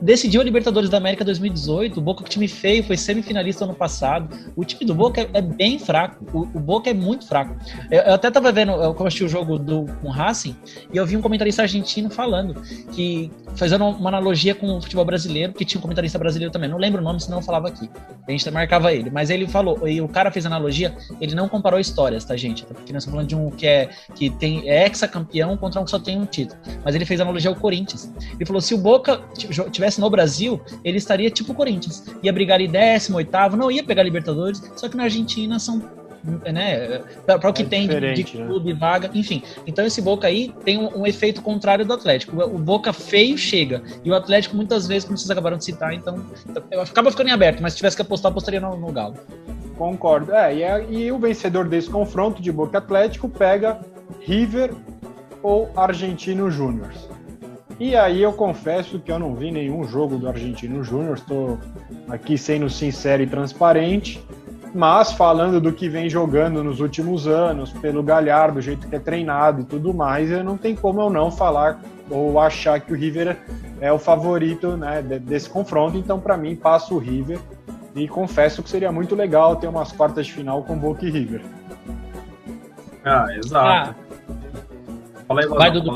[0.00, 1.98] decidiu a Libertadores da América 2018.
[1.98, 4.36] O Boca com time feio, foi semifinalista ano passado.
[4.56, 6.24] O time do Boca é, é bem fraco.
[6.32, 7.56] O, o Boca é muito fraco.
[7.90, 10.56] Eu, eu até tava vendo, eu assisti o jogo do, com o Racing,
[10.92, 12.60] e eu vi um comentarista argentino falando
[12.92, 16.78] que fazendo uma analogia com o futebol brasileiro, que tinha um comentarista brasileiro também, não
[16.78, 17.90] lembro o nome, senão eu falava aqui.
[18.26, 21.80] A gente marcava ele, mas ele falou, e o cara fez analogia, ele não comparou
[21.80, 22.64] histórias, tá, gente?
[22.64, 25.90] Porque nós estamos falando de um que é que tem é ex-campeão contra um que
[25.90, 26.60] só tem um título.
[26.84, 28.12] Mas ele fez analogia ao Corinthians.
[28.34, 29.48] Ele falou: se o Boca t-
[29.88, 32.04] jo- tivesse no Brasil, ele estaria tipo o Corinthians.
[32.22, 35.82] Ia brigar ali décimo, oitavo, não ia pegar Libertadores, só que na Argentina são.
[36.52, 38.46] Né, para o que É tem de, de né?
[38.46, 39.40] clube, vaga, enfim.
[39.66, 42.36] Então esse Boca aí tem um, um efeito contrário do Atlético.
[42.36, 43.82] O, o Boca feio chega.
[44.04, 46.26] E o Atlético muitas vezes, como vocês acabaram de citar, então.
[46.72, 49.14] Eu acaba ficando em aberto, mas se tivesse que apostar, apostaria no, no Galo.
[49.78, 50.32] Concordo.
[50.34, 53.78] É, e, é- e o vencedor desse confronto de Boca Atlético pega
[54.20, 54.72] River
[55.40, 56.90] ou Argentino Júnior.
[57.78, 61.58] E aí eu confesso que eu não vi nenhum jogo do Argentino Júnior, estou
[62.08, 64.20] aqui sendo sincero e transparente,
[64.74, 68.98] mas falando do que vem jogando nos últimos anos, pelo Galhardo, do jeito que é
[68.98, 72.96] treinado e tudo mais, eu não tem como eu não falar ou achar que o
[72.96, 73.36] River
[73.80, 77.38] é o favorito né, de- desse confronto, então para mim passa o River
[77.94, 81.42] e confesso que seria muito legal ter umas quartas de final com Boca e River.
[83.04, 83.94] Ah, exato.
[85.28, 85.92] fala aí, vai, Vai, Dudu.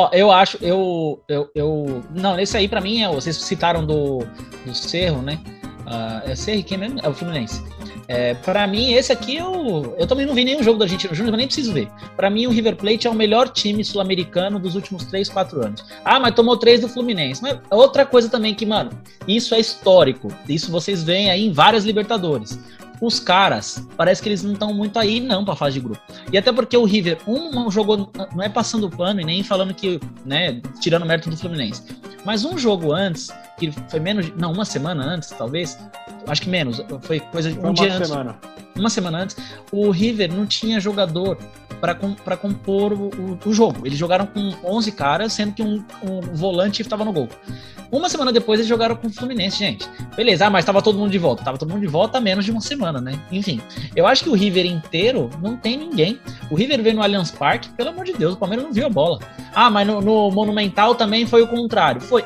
[0.00, 2.02] Ó, eu acho, eu, eu, eu.
[2.14, 3.08] Não, esse aí pra mim é.
[3.08, 4.20] Vocês citaram do,
[4.64, 5.38] do Cerro, né?
[5.86, 7.00] Ah, é Cerro quem mesmo?
[7.02, 7.62] É o Fluminense.
[8.08, 11.34] É, para mim, esse aqui eu, eu também não vi nenhum jogo do Argentino Júnior,
[11.34, 11.88] eu nem preciso ver.
[12.16, 15.84] Pra mim, o River Plate é o melhor time sul-americano dos últimos 3, 4 anos.
[16.04, 17.40] Ah, mas tomou três do Fluminense.
[17.42, 18.90] Mas outra coisa também que, mano,
[19.28, 20.26] isso é histórico.
[20.48, 22.58] Isso vocês veem aí em várias Libertadores.
[23.00, 26.00] Os caras, parece que eles não estão muito aí, não, pra fase de grupo.
[26.30, 29.72] E até porque o River, um não jogou, não é passando pano e nem falando
[29.72, 31.82] que, né, tirando mérito do Fluminense.
[32.24, 35.78] Mas um jogo antes, que foi menos, não, uma semana antes, talvez,
[36.26, 38.38] acho que menos, foi coisa de um dia uma antes, semana.
[38.76, 39.36] uma semana antes,
[39.72, 41.38] o River não tinha jogador
[41.80, 43.10] para compor o,
[43.44, 43.86] o- jogo.
[43.86, 47.28] Eles jogaram com 11 caras, sendo que um, um volante estava no gol.
[47.90, 49.88] Uma semana depois eles jogaram com o Fluminense, gente.
[50.14, 51.42] Beleza, ah, mas tava todo mundo de volta.
[51.42, 53.18] Tava todo mundo de volta há menos de uma semana, né?
[53.32, 53.60] Enfim,
[53.96, 56.20] eu acho que o River inteiro não tem ninguém.
[56.50, 58.90] O River veio no Allianz Parque, pelo amor de Deus, o Palmeiras não viu a
[58.90, 59.18] bola.
[59.52, 62.00] Ah, mas no, no Monumental também foi o contrário.
[62.00, 62.24] Foi.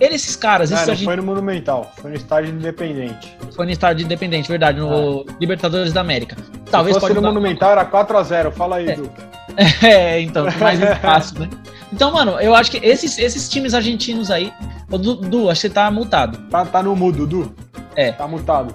[0.00, 3.36] Eles, esses caras, esses não foi no Monumental, foi no estádio independente.
[3.52, 6.36] foi no estádio independente, verdade, no Libertadores da América.
[6.70, 8.92] Talvez Se fosse no Monumental era 4x0, fala aí, É.
[8.92, 9.10] Edu.
[9.82, 11.48] É, então, mais espaço, né?
[11.92, 14.52] Então, mano, eu acho que esses, esses times argentinos aí.
[14.90, 16.36] Ô, Du, Du, acho que você tá multado.
[16.50, 17.54] Tá, tá no mudo, Dudu.
[17.94, 18.12] É.
[18.12, 18.74] Tá mutado.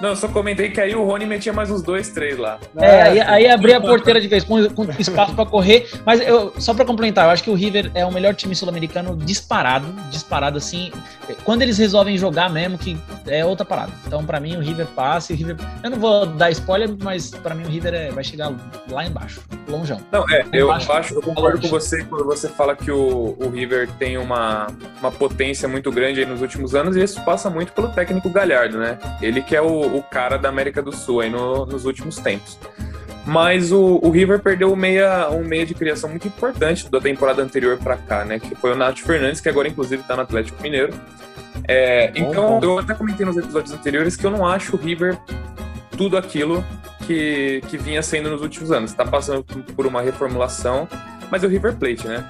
[0.00, 2.58] Não, eu só comentei que aí o Rony metia mais uns dois, três lá.
[2.76, 5.88] É, aí, aí abria a porteira de vez, com, com espaço para correr.
[6.04, 9.16] Mas eu, só para complementar, eu acho que o River é o melhor time sul-americano
[9.16, 10.90] disparado, disparado assim.
[11.44, 13.92] Quando eles resolvem jogar mesmo, que é outra parada.
[14.06, 15.56] Então, para mim, o River passa e o River.
[15.82, 18.52] Eu não vou dar spoiler, mas para mim o River é, vai chegar
[18.90, 20.00] lá embaixo, longeão.
[20.10, 23.88] Não, é, eu acho, eu concordo com você quando você fala que o, o River
[23.98, 24.66] tem uma,
[25.00, 28.78] uma potência muito grande aí nos últimos anos, e isso passa muito pelo técnico Galhardo,
[28.78, 28.98] né?
[29.20, 32.58] Ele que é o, o cara da América do Sul aí no, nos últimos tempos.
[33.26, 37.42] Mas o, o, River perdeu um meia, um meia de criação muito importante da temporada
[37.42, 38.38] anterior para cá, né?
[38.38, 40.92] Que foi o Nath Fernandes, que agora inclusive está no Atlético Mineiro.
[41.68, 45.18] É, então, eu até comentei nos episódios anteriores que eu não acho o River
[45.96, 46.64] tudo aquilo
[47.06, 48.90] que, que vinha sendo nos últimos anos.
[48.90, 49.44] Está passando
[49.76, 50.88] por uma reformulação,
[51.30, 52.24] mas é o River Plate, né?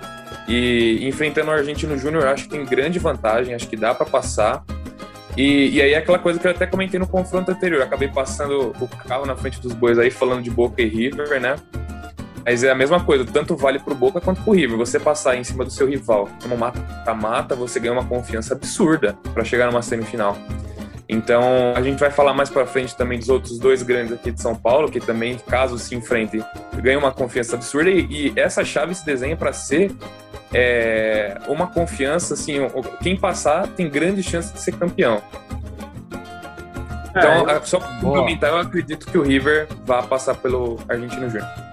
[0.48, 4.64] E enfrentando o Argentino Júnior, acho que tem grande vantagem, acho que dá para passar.
[5.36, 8.72] E, e aí é aquela coisa que eu até comentei no confronto anterior, acabei passando
[8.80, 11.56] o carro na frente dos bois aí, falando de Boca e River, né?
[12.44, 14.76] Mas é a mesma coisa, tanto vale pro Boca quanto pro River.
[14.78, 19.44] Você passar em cima do seu rival numa mata-mata, você ganha uma confiança absurda para
[19.44, 20.36] chegar numa semifinal.
[21.08, 21.42] Então,
[21.74, 24.54] a gente vai falar mais para frente também dos outros dois grandes aqui de São
[24.54, 26.42] Paulo, que também, caso se enfrentem,
[26.76, 27.90] ganham uma confiança absurda.
[27.90, 29.90] E, e essa chave se desenha para ser
[30.52, 32.54] é, uma confiança, assim,
[33.02, 35.22] quem passar tem grande chance de ser campeão.
[37.10, 41.69] Então, é, só para complementar, eu acredito que o River vai passar pelo Argentino Júnior.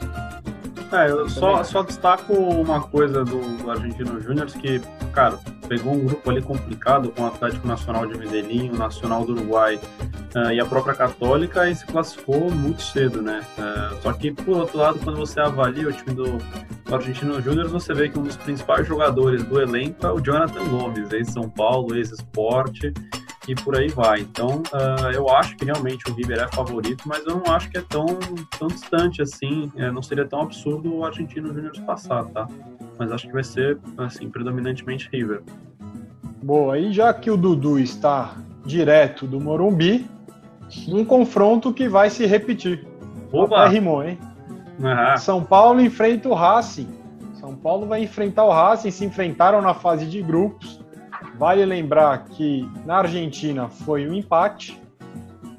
[0.92, 4.80] É, eu só, só destaco uma coisa do, Argentino Júnior, que,
[5.12, 9.34] cara, pegou um grupo ali complicado com o Atlético Nacional de Medellín, o Nacional do
[9.34, 9.80] Uruguai
[10.36, 13.42] uh, e a própria Católica e se classificou muito cedo, né?
[13.58, 16.38] Uh, só que, por outro lado, quando você avalia o time do,
[16.86, 20.64] do Argentino Júnior, você vê que um dos principais jogadores do elenco é o Jonathan
[20.70, 22.94] Gomes, ex-São Paulo, ex-Esporte
[23.48, 24.22] e por aí vai.
[24.22, 27.78] Então, uh, eu acho que realmente o River é favorito, mas eu não acho que
[27.78, 28.06] é tão,
[28.60, 32.48] tão distante assim, é, não seria tão absurdo o Argentino Júnior passar, tá?
[33.00, 35.42] Mas acho que vai ser, assim, predominantemente River.
[36.44, 40.06] Boa, e já que o Dudu está direto do Morumbi,
[40.88, 42.86] um confronto que vai se repetir.
[43.32, 43.68] Opa!
[43.68, 44.20] rimou, hein?
[44.80, 45.18] Uhum.
[45.18, 46.88] São Paulo enfrenta o Racing.
[47.34, 50.80] São Paulo vai enfrentar o Racing, se enfrentaram na fase de grupos.
[51.38, 54.82] Vale lembrar que na Argentina foi um empate.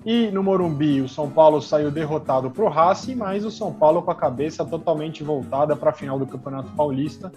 [0.05, 4.03] E no Morumbi, o São Paulo saiu derrotado para o Racing, mas o São Paulo
[4.03, 7.31] com a cabeça totalmente voltada para a final do Campeonato Paulista,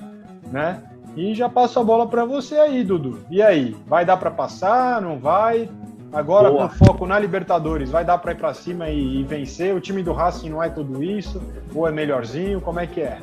[0.52, 0.82] né?
[1.16, 3.20] E já passo a bola para você aí, Dudu.
[3.30, 5.02] E aí, vai dar para passar?
[5.02, 5.70] Não vai?
[6.14, 6.68] Agora Boa.
[6.68, 9.74] com foco na Libertadores, vai dar para ir para cima e, e, vencer?
[9.74, 11.42] O time do Racing não é tudo isso?
[11.74, 12.60] Ou é melhorzinho?
[12.60, 13.20] Como é que é?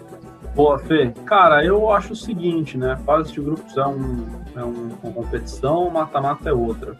[0.54, 1.12] Boa, Fê.
[1.24, 2.96] Cara, eu acho o seguinte, né?
[3.04, 6.96] Fase de grupos é, um, é um, uma competição, mata-mata é outra.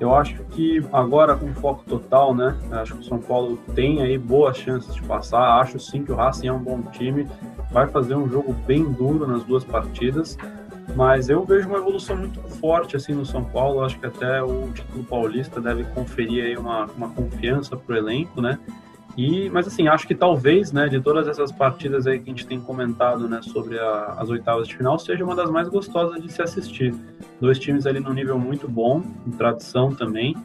[0.00, 2.56] Eu acho que agora com foco total, né?
[2.72, 5.60] Acho que o São Paulo tem aí boas chances de passar.
[5.60, 7.28] Acho sim que o Racing é um bom time.
[7.70, 10.36] Vai fazer um jogo bem duro nas duas partidas.
[10.96, 13.82] Mas eu vejo uma evolução muito forte assim no São Paulo.
[13.82, 18.40] Acho que até o título paulista deve conferir aí uma, uma confiança para o elenco,
[18.40, 18.58] né?
[19.16, 22.46] E, mas assim, acho que talvez, né, de todas essas partidas aí que a gente
[22.46, 26.32] tem comentado, né, sobre a, as oitavas de final, seja uma das mais gostosas de
[26.32, 26.94] se assistir.
[27.40, 30.36] Dois times ali num nível muito bom, em tradição também,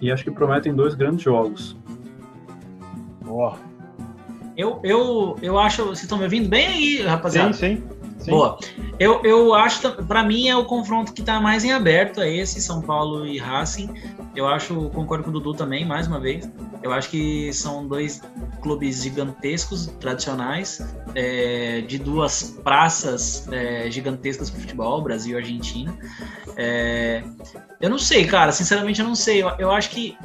[0.00, 1.76] e acho que prometem dois grandes jogos.
[3.24, 3.56] Boa.
[4.56, 7.52] Eu, eu, eu acho, vocês estão me ouvindo bem aí, rapaziada?
[7.52, 7.95] Sim, sim.
[8.26, 8.30] Sim.
[8.30, 8.58] Boa.
[8.98, 12.60] Eu, eu acho, para mim, é o confronto que está mais em aberto, é esse,
[12.60, 13.88] São Paulo e Racing.
[14.34, 16.50] Eu acho, concordo com o Dudu também, mais uma vez.
[16.82, 18.20] Eu acho que são dois
[18.66, 25.96] clubes gigantescos, tradicionais, é, de duas praças é, gigantescas para futebol, Brasil e Argentina.
[26.56, 27.22] É,
[27.80, 29.40] eu não sei, cara, sinceramente eu não sei.
[29.40, 30.18] Eu, eu, acho que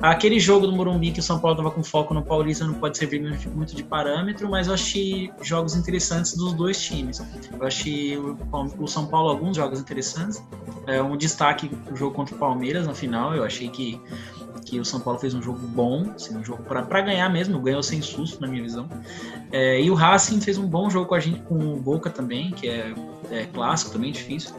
[0.00, 2.96] aquele jogo do Morumbi que o São Paulo estava com foco no Paulista não pode
[2.96, 3.20] servir
[3.52, 7.20] muito de parâmetro, mas eu achei jogos interessantes dos dois times.
[7.58, 8.38] Eu achei o,
[8.78, 10.40] o São Paulo alguns jogos interessantes.
[10.86, 14.00] É, um destaque o jogo contra o Palmeiras na final, eu achei que
[14.68, 17.82] que o São Paulo fez um jogo bom, assim, um jogo para ganhar mesmo, ganhou
[17.82, 18.88] sem susto, na minha visão.
[19.50, 22.50] É, e o Racing fez um bom jogo com a gente, com o Boca também,
[22.50, 22.92] que é,
[23.30, 24.54] é clássico também, difícil.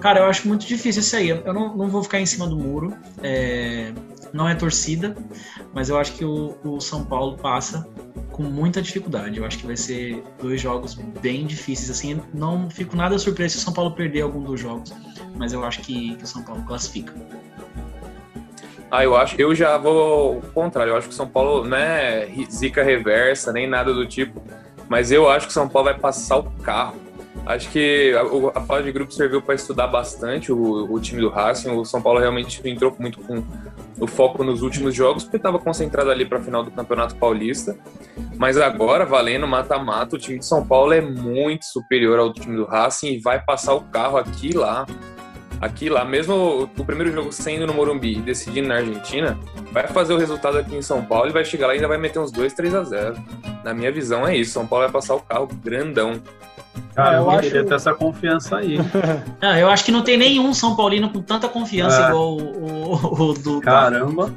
[0.00, 1.28] Cara, eu acho muito difícil isso aí.
[1.28, 2.94] Eu não, não vou ficar em cima do muro.
[3.22, 3.92] É,
[4.32, 5.14] não é torcida,
[5.74, 7.86] mas eu acho que o, o São Paulo passa
[8.30, 9.38] com muita dificuldade.
[9.38, 11.90] Eu acho que vai ser dois jogos bem difíceis.
[11.90, 14.92] Assim, não fico nada surpreso se o São Paulo perder algum dos jogos,
[15.36, 17.12] mas eu acho que, que o São Paulo classifica.
[18.92, 20.90] Ah, eu acho, eu já vou ao contrário.
[20.90, 24.42] Eu acho que São Paulo não é zica reversa, nem nada do tipo.
[24.86, 26.96] Mas eu acho que São Paulo vai passar o carro.
[27.46, 31.30] Acho que a, a fase de grupo serviu para estudar bastante o, o, time do
[31.30, 31.70] Racing.
[31.70, 33.42] O São Paulo realmente entrou muito com
[33.98, 37.74] o foco nos últimos jogos, porque estava concentrado ali para a final do Campeonato Paulista.
[38.36, 42.66] Mas agora, valendo mata-mata, o time de São Paulo é muito superior ao time do
[42.66, 44.84] Racing e vai passar o carro aqui e lá.
[45.62, 49.38] Aqui lá, mesmo o primeiro jogo sendo no Morumbi e decidindo na Argentina,
[49.70, 51.98] vai fazer o resultado aqui em São Paulo e vai chegar lá e ainda vai
[51.98, 53.14] meter uns 2, 3 a 0.
[53.62, 56.20] Na minha visão é isso, São Paulo vai passar o carro grandão.
[56.94, 57.42] Cara, eu, eu acho...
[57.42, 58.78] queria ter essa confiança aí.
[59.40, 62.08] Não, eu acho que não tem nenhum São Paulino com tanta confiança é.
[62.08, 63.60] igual o, o, o do.
[63.60, 64.32] Caramba!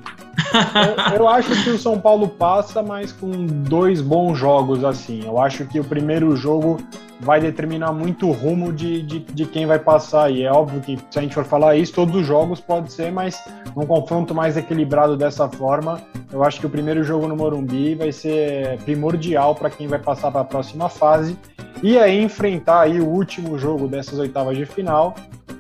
[1.11, 5.25] eu, eu, acho que o São Paulo passa, mas com dois bons jogos assim.
[5.25, 6.77] Eu acho que o primeiro jogo
[7.19, 10.31] vai determinar muito o rumo de, de, de quem vai passar.
[10.31, 13.11] E é óbvio que se a gente for falar isso, todos os jogos pode ser,
[13.11, 13.41] mas
[13.75, 18.11] num confronto mais equilibrado dessa forma, eu acho que o primeiro jogo no Morumbi vai
[18.11, 21.37] ser primordial para quem vai passar para a próxima fase
[21.83, 22.44] e aí enfrentar
[22.79, 25.15] aí o último jogo dessas oitavas de final,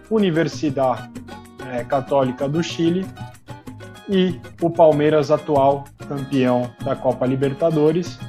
[0.09, 1.09] Universidade
[1.71, 3.05] é, Católica do Chile
[4.07, 8.19] e o Palmeiras atual campeão da Copa Libertadores.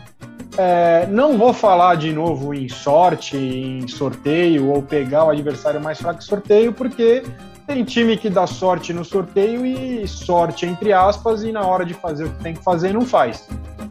[0.57, 5.99] É, não vou falar de novo em sorte, em sorteio ou pegar o adversário mais
[5.99, 7.23] fraco sorteio, porque
[7.66, 11.92] tem time que dá sorte no sorteio e sorte entre aspas e na hora de
[11.92, 13.47] fazer o que tem que fazer não faz.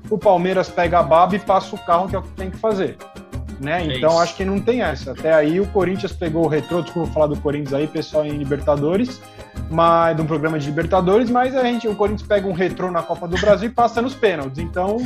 [0.09, 2.57] O Palmeiras pega a baba e passa o carro que é o que tem que
[2.57, 2.97] fazer
[3.65, 3.81] né?
[3.81, 4.19] É então isso.
[4.19, 5.11] acho que não tem essa.
[5.11, 9.19] Até aí o Corinthians pegou o retrô, desculpa falar do Corinthians aí, pessoal, em Libertadores,
[9.69, 13.01] mas de um programa de Libertadores, mas a gente, o Corinthians pega um retrô na
[13.01, 14.59] Copa do Brasil e passa nos pênaltis.
[14.59, 14.97] Então,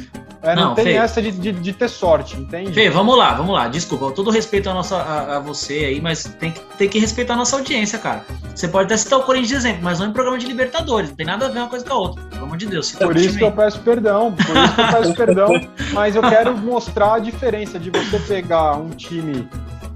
[0.41, 2.71] é, não, não, tem Fê, essa de, de, de, ter sorte, entende?
[2.71, 3.67] Fê, vamos lá, vamos lá.
[3.67, 7.33] Desculpa, todo respeito a, nossa, a, a, você aí, mas tem que, tem que respeitar
[7.33, 8.23] a nossa audiência, cara.
[8.55, 11.09] Você pode até citar o Corinthians de exemplo, mas não em programa de Libertadores.
[11.09, 12.23] Não tem nada a ver uma coisa com a outra.
[12.23, 12.91] Pelo amor de Deus.
[12.93, 15.49] Por isso que eu peço perdão, por isso que eu peço perdão.
[15.91, 19.47] Mas eu quero mostrar a diferença de você pegar um time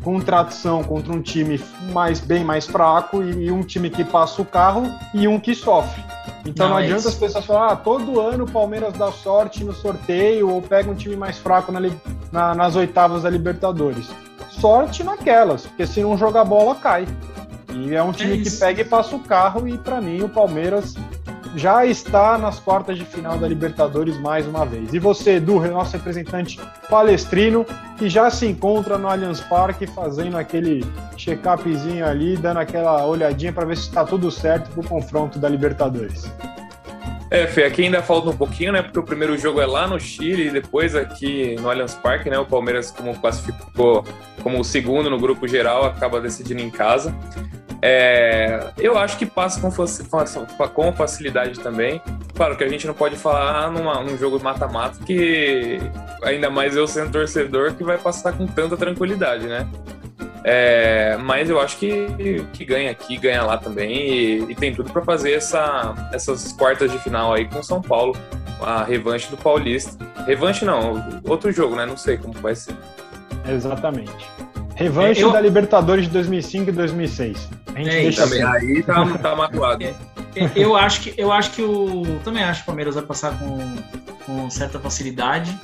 [0.03, 1.60] com tração contra um time
[1.93, 5.56] mais bem mais fraco e, e, um time que passa o carro e um que
[5.56, 6.03] sofre.
[6.45, 9.63] Então não, não é adianta as pessoas falar, ah, todo ano o Palmeiras dá sorte
[9.63, 11.79] no sorteio ou pega um time mais fraco na,
[12.32, 14.10] na, nas oitavas da Libertadores.
[14.49, 17.08] Sorte naquelas, porque se não jogar bola cai.
[17.73, 20.29] E é um time é que pega e passa o carro e para mim o
[20.29, 20.95] Palmeiras
[21.55, 24.93] já está nas quartas de final da Libertadores mais uma vez.
[24.93, 27.65] E você, Edu, nosso representante palestrino,
[27.97, 30.85] que já se encontra no Allianz Parque fazendo aquele
[31.15, 35.47] check-upzinho ali, dando aquela olhadinha para ver se está tudo certo para o confronto da
[35.47, 36.29] Libertadores.
[37.33, 38.83] É, Fê, aqui ainda falta um pouquinho, né?
[38.83, 42.37] Porque o primeiro jogo é lá no Chile e depois aqui no Allianz Parque, né?
[42.37, 44.05] O Palmeiras, como classificou
[44.43, 47.11] como o segundo no grupo geral, acaba decidindo em casa.
[47.86, 49.69] É, eu acho que passa com,
[50.69, 52.02] com facilidade também.
[52.34, 55.80] Claro que a gente não pode falar numa, num jogo mata-mata que,
[56.24, 59.67] ainda mais eu sendo torcedor, que vai passar com tanta tranquilidade, né?
[60.46, 62.08] É, mas eu acho que,
[62.54, 66.89] que ganha aqui, ganha lá também e, e tem tudo para fazer essa, essas quartas
[66.89, 68.15] de final aí com São Paulo,
[68.62, 69.98] a revanche do Paulista.
[70.26, 71.86] Revanche não, outro jogo, né?
[71.86, 72.76] Não sei como vai ser.
[73.46, 74.26] Exatamente.
[74.74, 75.34] Revanche eu...
[75.34, 77.62] da Libertadores de 2005 e 2006.
[77.75, 78.41] A gente é deixa também.
[78.41, 78.67] Assim.
[78.67, 79.83] Aí tá, tá magoado.
[79.83, 79.93] É,
[80.36, 83.38] é, eu acho que eu acho que o também acho que o Palmeiras vai passar
[83.38, 83.57] com,
[84.25, 85.57] com certa facilidade.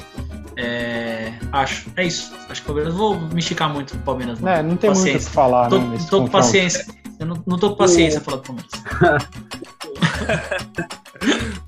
[0.58, 2.34] É, acho, é isso.
[2.50, 4.40] Acho que o Palmeiras vou me esticar muito com o Palmeiras.
[4.40, 5.12] Não, é, não tem paciência.
[5.12, 6.86] muito o que falar, tô, né, tô com paciência.
[7.20, 8.24] Eu não, não tô com paciência o...
[8.24, 8.70] falar do Palmeiras.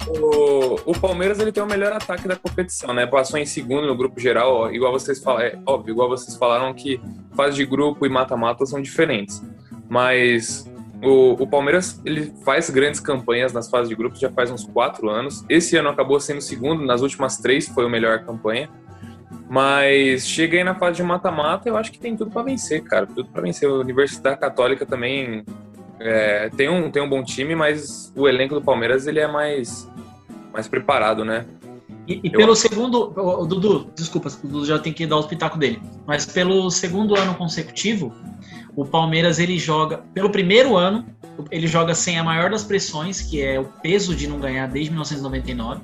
[0.07, 3.05] o, o, Palmeiras ele tem o melhor ataque da competição, né?
[3.05, 6.73] Passou em segundo no grupo geral, ó, igual vocês falaram, é, óbvio, igual vocês falaram
[6.73, 7.01] que
[7.35, 9.41] fase de grupo e mata-mata são diferentes.
[9.91, 10.71] Mas
[11.03, 15.09] o, o, Palmeiras ele faz grandes campanhas nas fases de grupos já faz uns quatro
[15.09, 15.43] anos.
[15.49, 18.69] Esse ano acabou sendo segundo, nas últimas três foi a melhor campanha.
[19.49, 23.05] Mas chega aí na fase de mata-mata, eu acho que tem tudo para vencer, cara.
[23.05, 23.67] Tudo para vencer.
[23.67, 25.43] A Universidade Católica também
[25.99, 29.89] é, tem, um, tem um bom time, mas o elenco do Palmeiras ele é mais,
[30.53, 31.45] mais preparado, né?
[32.07, 33.07] E, e pelo segundo.
[33.45, 35.81] Dudu, desculpa, o Dudu já tem que dar o espetáculo dele.
[36.07, 38.15] Mas pelo segundo ano consecutivo,
[38.75, 39.99] o Palmeiras ele joga.
[40.13, 41.05] Pelo primeiro ano,
[41.49, 44.91] ele joga sem a maior das pressões, que é o peso de não ganhar desde
[44.91, 45.81] 1999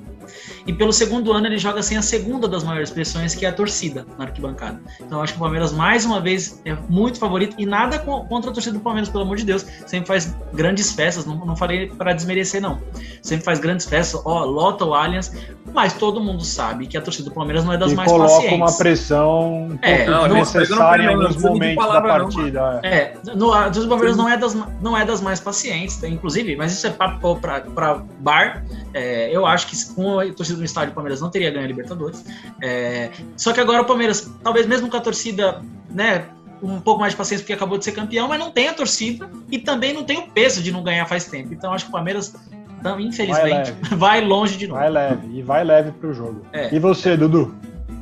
[0.66, 3.52] e pelo segundo ano ele joga sem a segunda das maiores pressões, que é a
[3.52, 4.80] torcida na arquibancada.
[5.00, 7.56] Então eu acho que o Palmeiras, mais uma vez, é muito favorito.
[7.58, 9.64] E nada contra a torcida do Palmeiras, pelo amor de Deus.
[9.86, 12.78] Sempre faz grandes festas, não, não falei para desmerecer, não.
[13.22, 15.32] Sempre faz grandes festas, ó, lota o Allianz,
[15.72, 18.32] mas todo mundo sabe que a torcida do Palmeiras não é das e mais coloca
[18.32, 18.56] pacientes.
[18.56, 22.72] uma pressão é, não, necessária em alguns momentos da partida.
[22.72, 22.77] Não.
[22.82, 26.08] É, no, a torcida do Palmeiras não é, das, não é das mais pacientes, tá?
[26.08, 28.64] inclusive, mas isso é papo para bar.
[28.94, 31.68] É, eu acho que com a torcida no estádio, o Palmeiras não teria ganho a
[31.68, 32.24] Libertadores.
[32.62, 36.26] É, só que agora o Palmeiras, talvez mesmo com a torcida, né,
[36.62, 39.30] um pouco mais de paciência porque acabou de ser campeão, mas não tem a torcida
[39.50, 41.52] e também não tem o peso de não ganhar faz tempo.
[41.52, 42.34] Então acho que o Palmeiras,
[42.80, 44.80] então, infelizmente, vai, vai, longe de novo.
[44.80, 46.42] Vai leve, e vai leve pro jogo.
[46.52, 46.74] É.
[46.74, 47.54] E você, Dudu?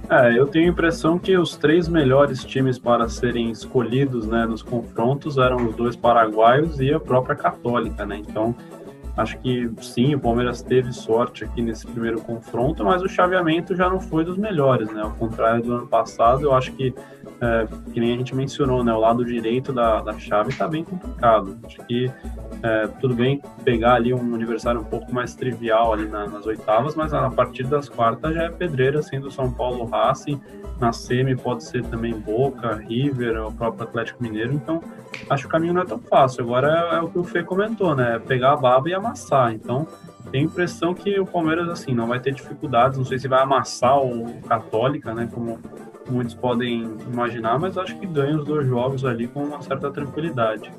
[0.09, 4.63] É, eu tenho a impressão que os três melhores times para serem escolhidos né, nos
[4.63, 8.17] confrontos eram os dois paraguaios e a própria Católica, né?
[8.17, 8.55] Então,
[9.17, 13.89] Acho que sim, o Palmeiras teve sorte aqui nesse primeiro confronto, mas o chaveamento já
[13.89, 15.01] não foi dos melhores, né?
[15.01, 16.95] Ao contrário do ano passado, eu acho que,
[17.41, 18.93] é, que nem a gente mencionou, né?
[18.93, 21.59] O lado direito da, da chave está bem complicado.
[21.64, 22.11] Acho que
[22.62, 26.95] é, tudo bem pegar ali um aniversário um pouco mais trivial ali na, nas oitavas,
[26.95, 30.41] mas a partir das quartas já é pedreira, sendo São Paulo Racing,
[30.81, 34.83] na semi pode ser também Boca, River, o próprio Atlético Mineiro, então
[35.29, 36.45] acho que o caminho não é tão fácil.
[36.45, 38.16] Agora é, é o que o Fê comentou, né?
[38.16, 39.53] É pegar a baba e amassar.
[39.53, 39.87] Então,
[40.33, 42.99] a impressão que o Palmeiras, assim, não vai ter dificuldades.
[42.99, 45.29] Não sei se vai amassar o Católica, né?
[45.33, 45.59] Como
[46.11, 50.71] muitos podem imaginar, mas acho que ganha os dois jogos ali com uma certa tranquilidade.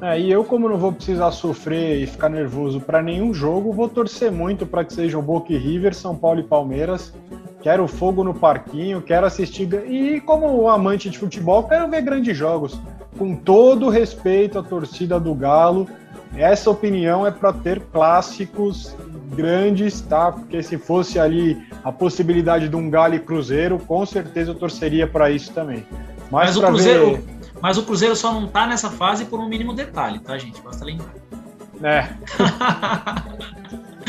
[0.00, 3.88] É, e eu, como não vou precisar sofrer e ficar nervoso para nenhum jogo, vou
[3.88, 7.14] torcer muito para que sejam Boca e River, São Paulo e Palmeiras.
[7.62, 9.72] Quero fogo no parquinho, quero assistir.
[9.88, 12.78] E como amante de futebol, quero ver grandes jogos
[13.18, 15.88] com todo respeito à torcida do Galo,
[16.36, 18.94] essa opinião é para ter clássicos
[19.34, 20.32] grandes, tá?
[20.32, 25.06] Porque se fosse ali a possibilidade de um Galo e Cruzeiro, com certeza eu torceria
[25.06, 25.86] para isso também.
[26.30, 27.24] Mas, mas o Cruzeiro, ver...
[27.60, 30.60] mas o Cruzeiro só não tá nessa fase por um mínimo detalhe, tá, gente?
[30.62, 31.12] Basta lembrar.
[31.82, 32.08] É.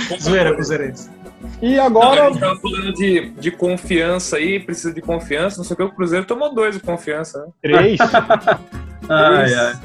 [0.20, 1.10] Zoeira, Cruzeirense.
[1.62, 2.16] E agora.
[2.16, 5.78] Não, a gente tava falando de, de confiança aí, precisa de confiança, não sei o
[5.78, 7.48] que, o Cruzeiro tomou dois de confiança, né?
[7.62, 8.00] Três?
[9.08, 9.76] Ai, ai.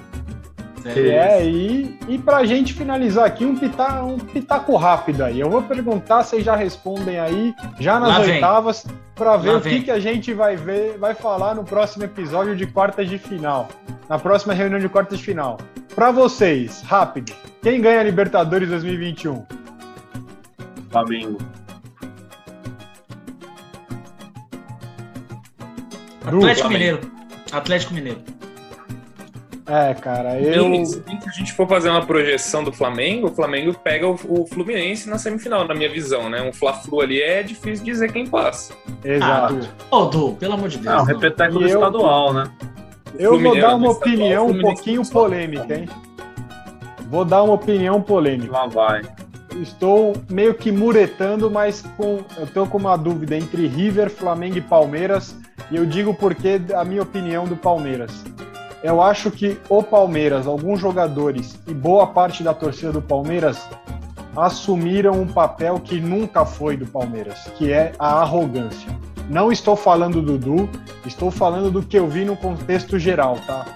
[0.85, 5.41] É, e, e pra gente finalizar aqui, um, pita, um pitaco rápido aí.
[5.41, 9.61] Eu vou perguntar, vocês já respondem aí, já nas Lá oitavas, para ver Lá o
[9.61, 13.69] que, que a gente vai ver, vai falar no próximo episódio de quartas de final.
[14.09, 15.59] Na próxima reunião de quartas de final.
[15.95, 19.45] Para vocês, rápido, quem ganha a Libertadores 2021?
[20.91, 21.39] Flamengo.
[26.25, 27.01] Atlético Mineiro.
[27.53, 28.40] Atlético Mineiro.
[29.71, 30.85] É, cara, eu.
[30.85, 35.09] se a gente for fazer uma projeção do Flamengo, o Flamengo pega o, o Fluminense
[35.09, 36.43] na semifinal, na minha visão, né?
[36.43, 38.75] Um Fla-Flu ali é difícil dizer quem passa.
[39.05, 39.61] Exato.
[39.93, 40.97] Ah, Ô, Du, pelo amor de Deus.
[40.97, 42.51] Não, repeteco do estadual, né?
[43.17, 45.89] Eu vou dar uma opinião um pouquinho polêmica, hein?
[47.09, 48.53] Vou dar uma opinião polêmica.
[48.53, 49.03] Lá vai.
[49.61, 54.61] Estou meio que muretando, mas com, eu estou com uma dúvida entre River, Flamengo e
[54.61, 55.37] Palmeiras.
[55.71, 58.25] E eu digo porque a minha opinião do Palmeiras.
[58.83, 63.69] Eu acho que o Palmeiras, alguns jogadores e boa parte da torcida do Palmeiras
[64.35, 68.89] assumiram um papel que nunca foi do Palmeiras, que é a arrogância.
[69.29, 70.69] Não estou falando do Dudu,
[71.07, 73.67] estou falando do que eu vi no contexto geral, tá?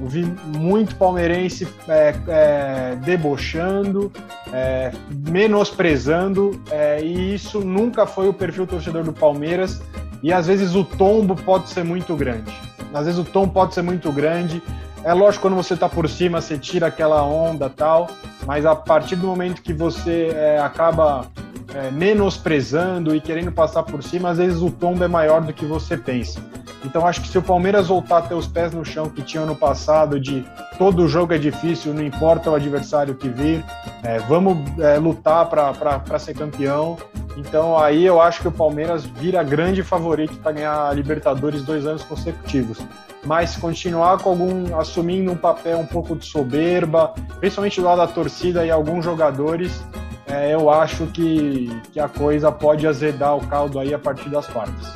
[0.00, 0.24] Eu vi
[0.56, 4.12] muito palmeirense é, é, debochando,
[4.52, 4.92] é,
[5.28, 9.80] menosprezando, é, e isso nunca foi o perfil torcedor do Palmeiras.
[10.22, 12.52] E às vezes o tombo pode ser muito grande.
[12.92, 14.62] Às vezes o tom pode ser muito grande.
[15.04, 18.08] É lógico, quando você está por cima, você tira aquela onda tal,
[18.46, 21.26] mas a partir do momento que você é, acaba
[21.74, 25.64] é, menosprezando e querendo passar por cima, às vezes o tombo é maior do que
[25.64, 26.40] você pensa.
[26.84, 29.42] Então acho que se o Palmeiras voltar a ter os pés no chão que tinha
[29.42, 30.44] ano passado, de
[30.78, 33.64] todo jogo é difícil, não importa o adversário que vir,
[34.02, 36.96] é, vamos é, lutar para ser campeão.
[37.36, 41.86] Então aí eu acho que o Palmeiras vira grande favorito para ganhar a Libertadores dois
[41.86, 42.78] anos consecutivos.
[43.24, 48.06] Mas continuar com algum assumindo um papel um pouco de soberba, principalmente do lado da
[48.06, 49.82] torcida e alguns jogadores,
[50.28, 54.46] é, eu acho que, que a coisa pode azedar o caldo aí a partir das
[54.46, 54.94] quartas.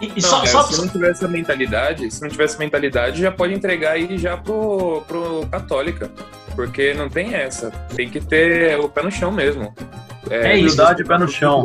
[0.00, 3.20] E, e não, só, é, só, se não tivesse a mentalidade, se não tivesse mentalidade,
[3.20, 6.10] já pode entregar aí já pro, pro Católica.
[6.56, 7.70] Porque não tem essa.
[7.94, 9.72] Tem que ter o pé no chão mesmo.
[10.28, 11.64] É, é humildade e pé no chão.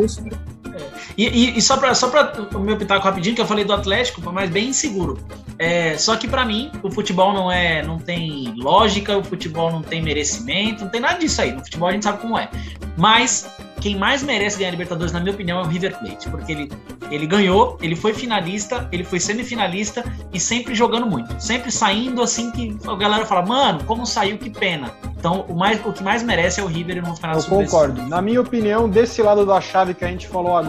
[1.18, 2.12] E, e, e, só para só
[2.54, 5.18] o meu pitaco rapidinho, que eu falei do Atlético, mas bem inseguro.
[5.58, 9.82] É, só que para mim, o futebol não é, não tem lógica, o futebol não
[9.82, 11.52] tem merecimento, não tem nada disso aí.
[11.52, 12.50] No futebol a gente sabe como é.
[12.98, 13.48] Mas
[13.86, 16.72] quem mais merece ganhar a Libertadores, na minha opinião, é o River Plate, porque ele,
[17.12, 20.04] ele ganhou, ele foi finalista, ele foi semifinalista
[20.34, 24.50] e sempre jogando muito, sempre saindo assim que a galera fala, mano, como saiu, que
[24.50, 24.92] pena.
[25.18, 28.02] Então, o, mais, o que mais merece é o River e não ficar Eu concordo.
[28.08, 30.65] Na minha opinião, desse lado da chave que a gente falou agora,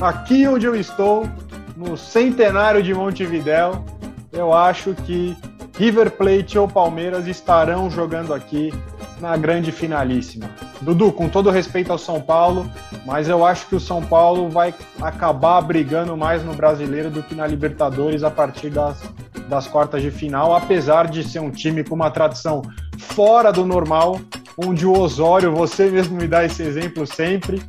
[0.00, 1.28] aqui onde eu estou,
[1.76, 3.84] no centenário de Montevidéu,
[4.32, 5.36] eu acho que
[5.78, 8.72] River Plate ou Palmeiras estarão jogando aqui
[9.20, 10.48] na grande finalíssima.
[10.80, 12.70] Dudu, com todo respeito ao São Paulo,
[13.04, 17.34] mas eu acho que o São Paulo vai acabar brigando mais no Brasileiro do que
[17.34, 19.02] na Libertadores a partir das
[19.48, 22.62] das quartas de final, apesar de ser um time com uma tradição
[22.98, 24.20] fora do normal,
[24.56, 27.62] onde o Osório, você mesmo me dá esse exemplo sempre,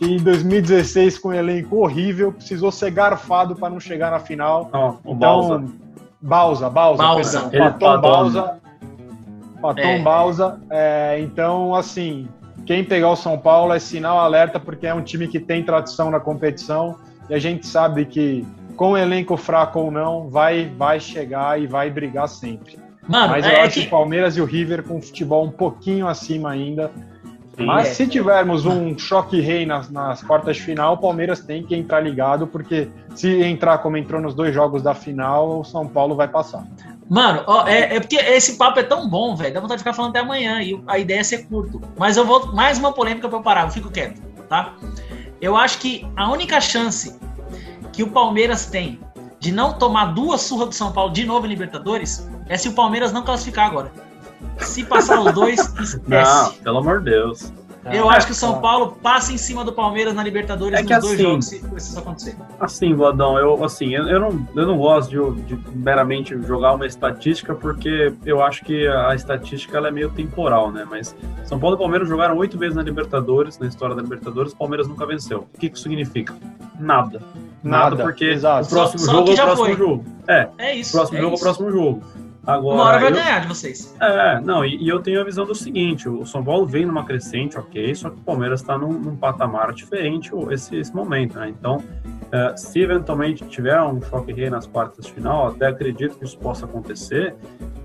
[0.00, 4.70] que em 2016, com um elenco horrível, precisou ser garfado para não chegar na final.
[5.04, 5.64] Então, Balsa.
[6.22, 7.40] Bausa, Bausa, Bausa.
[7.50, 7.92] perdão.
[7.92, 8.00] Ele.
[8.00, 8.60] Bausa.
[9.60, 9.98] Paton É.
[9.98, 10.60] Bausa.
[10.70, 12.26] é, então, assim,
[12.64, 16.10] quem pegar o São Paulo é sinal alerta, porque é um time que tem tradição
[16.10, 16.96] na competição
[17.28, 18.46] e a gente sabe que,
[18.76, 22.78] com elenco fraco ou não, vai, vai chegar e vai brigar sempre.
[23.06, 23.86] Mano, Mas eu é acho que.
[23.86, 26.90] o Palmeiras e o River com futebol um pouquinho acima ainda.
[27.60, 27.66] Sim.
[27.66, 27.94] Mas É.
[27.94, 32.00] se tivermos um choque rei nas, nas quartas de final, o Palmeiras tem que entrar
[32.00, 36.26] ligado, porque se entrar como entrou nos dois jogos da final, o São Paulo vai
[36.26, 36.66] passar.
[37.08, 39.52] Mano, ó, é, é porque esse papo é tão bom, velho.
[39.52, 40.62] Dá vontade de ficar falando até amanhã.
[40.62, 41.80] E a ideia é ser curto.
[41.98, 42.52] Mas eu vou.
[42.52, 43.64] Mais uma polêmica pra eu parar.
[43.64, 44.74] Eu fico quieto, tá?
[45.40, 47.18] Eu acho que a única chance
[47.92, 49.00] que o Palmeiras tem
[49.40, 52.74] de não tomar duas surras do São Paulo de novo em Libertadores é se o
[52.74, 53.90] Palmeiras não classificar agora.
[54.58, 55.58] Se passar os dois,
[56.06, 56.58] Não, esquece.
[56.62, 57.52] pelo amor de Deus.
[57.90, 60.86] Eu acho que o São Paulo passa em cima do Palmeiras na Libertadores É nos
[60.92, 62.36] que dois assim- jogos, se isso acontecer.
[62.60, 66.84] Assim, Vladão, eu, assim, eu, eu não, eu não gosto de, de meramente jogar uma
[66.84, 70.86] estatística, porque eu acho que a estatística ela é meio temporal, né?
[70.88, 71.16] Mas
[71.46, 74.86] São Paulo e Palmeiras jogaram oito vezes na Libertadores, na história da Libertadores, o Palmeiras
[74.86, 75.48] nunca venceu.
[75.54, 76.34] O que, que isso significa?
[76.78, 77.22] Nada.
[77.62, 78.66] Nada, Nada, porque exato.
[78.66, 79.76] o próximo Só- só jogo é o próximo foi.
[79.76, 80.04] jogo.
[80.28, 80.90] É, É isso.
[80.90, 82.02] o próximo é jogo é o próximo jogo.
[82.46, 83.94] Agora, Uma hora vai eu- ganhar de vocês.
[84.00, 87.04] É, não, e, e eu tenho a visão do seguinte: o São Paulo vem numa
[87.04, 91.48] crescente, ok, só que o Palmeiras está num, num patamar diferente esse, esse momento, né?
[91.50, 91.82] Então,
[92.32, 96.38] é, se eventualmente tiver um choque rei nas quartas de final, até acredito que isso
[96.38, 97.34] possa acontecer.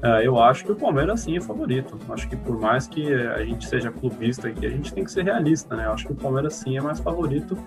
[0.01, 1.99] é, eu acho que o Palmeiras sim é favorito.
[2.09, 5.23] Acho que por mais que a gente seja clubista aqui, a gente tem que ser
[5.25, 5.85] realista, né?
[5.85, 7.57] Eu acho que o Palmeiras sim é mais favorito,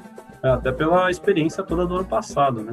[0.42, 2.72] é, até pela experiência toda do ano passado, né?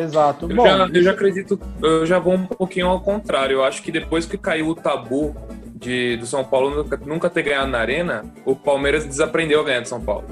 [0.00, 0.46] Exato.
[0.50, 3.54] Eu, Bom, já, eu já acredito, eu já vou um pouquinho ao contrário.
[3.54, 5.34] Eu acho que depois que caiu o tabu
[5.74, 9.80] de, do São Paulo nunca, nunca ter ganhado na Arena, o Palmeiras desaprendeu a ganhar
[9.80, 10.24] de São Paulo.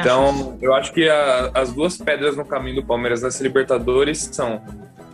[0.00, 4.60] Então, eu acho que a- as duas pedras no caminho do Palmeiras nessa Libertadores são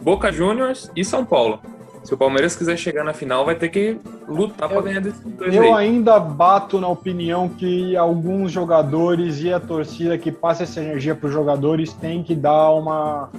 [0.01, 1.61] Boca Juniors e São Paulo.
[2.05, 3.97] Se o Palmeiras quiser chegar na final, vai ter que
[4.29, 5.87] lutar para ganhar desses dois eu aí.
[5.87, 11.29] ainda bato na opinião que alguns jogadores e a torcida que passa essa energia para
[11.29, 13.31] os jogadores tem que dar uma.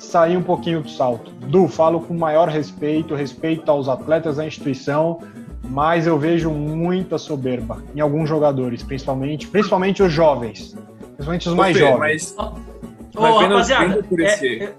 [0.00, 1.30] sair um pouquinho do salto.
[1.46, 5.20] Du, falo com maior respeito, respeito aos atletas da instituição,
[5.62, 10.76] mas eu vejo muita soberba em alguns jogadores, principalmente, principalmente os jovens.
[11.14, 12.34] Principalmente os mais jovens.
[12.36, 14.74] Mas, Ô, rapaziada, é- é-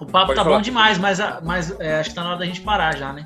[0.00, 0.56] o papo Pode tá falar.
[0.56, 3.12] bom demais, mas, a- mas é, acho que tá na hora da gente parar já,
[3.12, 3.24] né?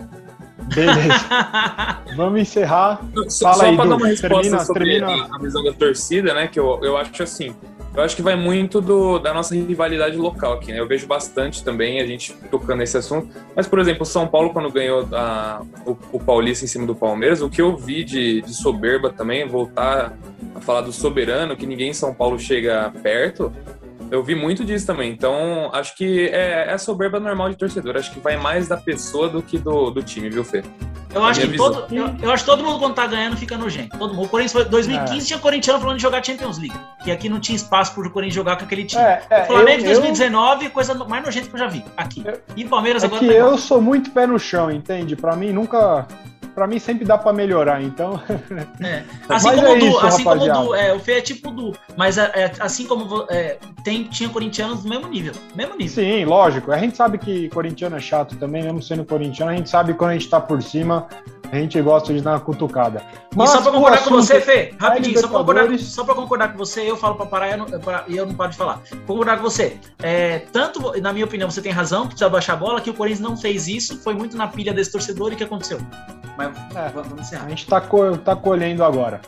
[0.74, 1.26] Beleza.
[2.16, 3.00] Vamos encerrar.
[3.28, 5.28] Só, Fala só aí, para dar uma resposta Termina- sobre termina.
[5.32, 6.46] A, a visão da torcida, né?
[6.46, 7.54] Que eu, eu acho assim.
[7.94, 10.78] Eu acho que vai muito do, da nossa rivalidade local aqui, né?
[10.78, 13.28] Eu vejo bastante também a gente tocando nesse assunto.
[13.56, 16.94] Mas, por exemplo, o São Paulo, quando ganhou a- o, o Paulista em cima do
[16.94, 20.12] Palmeiras, o que eu vi de, de soberba também, voltar
[20.54, 23.50] a falar do soberano, que ninguém em São Paulo chega perto,
[24.10, 25.10] eu vi muito disso também.
[25.12, 27.96] Então, acho que é, é a soberba normal de torcedor.
[27.96, 30.62] Acho que vai mais da pessoa do que do, do time, viu, Fê?
[31.14, 31.72] Eu acho, que visão.
[31.72, 33.96] todo, eu, eu acho que todo mundo quando tá ganhando fica nojento.
[33.98, 34.26] Todo mundo.
[34.26, 35.26] O Corinthians foi 2015 É.
[35.26, 36.78] tinha corintiano falando de jogar Champions League.
[37.02, 39.02] Que aqui não tinha espaço pro Corinthians jogar com aquele time.
[39.02, 41.82] É, é, o Flamengo eu- de 2019, coisa mais nojenta que eu já vi.
[41.96, 42.22] Aqui.
[42.54, 45.16] E Palmeiras É agora que tá eu sou muito pé no chão, entende?
[45.16, 46.06] Pra mim nunca.
[46.58, 48.20] Pra mim sempre dá pra melhorar, então.
[48.82, 49.04] É.
[49.30, 50.66] Assim Mas como é o Du, isso, assim como o rapaziada.
[50.66, 54.02] Du, é, o Fê é tipo o Du, mas é, é, assim como é, tem,
[54.02, 55.34] tinha corintianos do mesmo nível.
[55.54, 55.94] Mesmo nível.
[55.94, 56.72] Sim, lógico.
[56.72, 60.10] A gente sabe que corintiano é chato também, mesmo sendo corintiano, a gente sabe quando
[60.10, 61.06] a gente tá por cima,
[61.50, 63.02] a gente gosta de dar uma cutucada.
[63.36, 66.58] e só pra o concordar com você, Fê, rapidinho, só pra, concordar, só concordar com
[66.58, 68.80] você, eu falo pra parar e eu não, pra- e eu não paro de falar.
[69.06, 69.78] Concordar com você.
[70.02, 73.20] É, tanto, na minha opinião, você tem razão, precisa baixar a bola, que o Corinthians
[73.28, 75.78] não fez isso, foi muito na pilha desse torcedor e o que aconteceu.
[76.36, 76.88] Mas É.
[76.94, 77.46] vamos encerrar.
[77.46, 79.20] A gente tá, co- tá colhendo agora.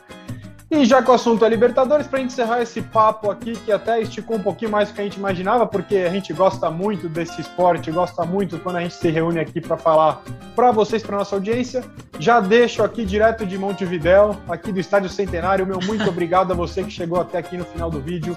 [0.70, 4.36] E já que o assunto é Libertadores, gente encerrar esse papo aqui, que até esticou
[4.36, 7.90] um pouquinho mais do que a gente imaginava, porque a gente gosta muito desse esporte,
[7.90, 10.22] gosta muito quando a gente se reúne aqui para falar
[10.54, 11.82] para vocês, para nossa audiência.
[12.20, 16.84] Já deixo aqui direto de Montevidéu, aqui do Estádio Centenário, meu muito obrigado a você
[16.84, 18.36] que chegou até aqui no final do vídeo.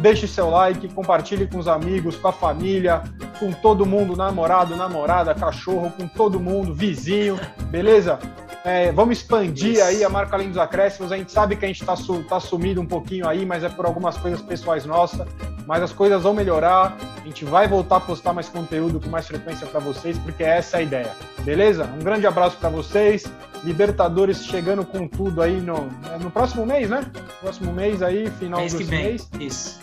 [0.00, 3.02] Deixe seu like, compartilhe com os amigos, com a família,
[3.38, 8.18] com todo mundo, namorado, namorada, cachorro, com todo mundo, vizinho, beleza?
[8.64, 9.82] É, vamos expandir Isso.
[9.82, 11.10] aí a marca além dos acréscimos.
[11.12, 11.94] A gente sabe que a gente está
[12.28, 15.26] tá sumido um pouquinho aí, mas é por algumas coisas pessoais nossas.
[15.66, 16.96] Mas as coisas vão melhorar.
[17.22, 20.76] A gente vai voltar a postar mais conteúdo com mais frequência para vocês, porque essa
[20.76, 21.10] é a ideia.
[21.40, 21.84] Beleza?
[21.84, 23.24] Um grande abraço para vocês.
[23.64, 25.88] Libertadores chegando com tudo aí no,
[26.20, 27.04] no próximo mês, né?
[27.40, 28.86] Próximo mês aí, final Mês vem.
[28.86, 29.30] mês.
[29.38, 29.80] Isso.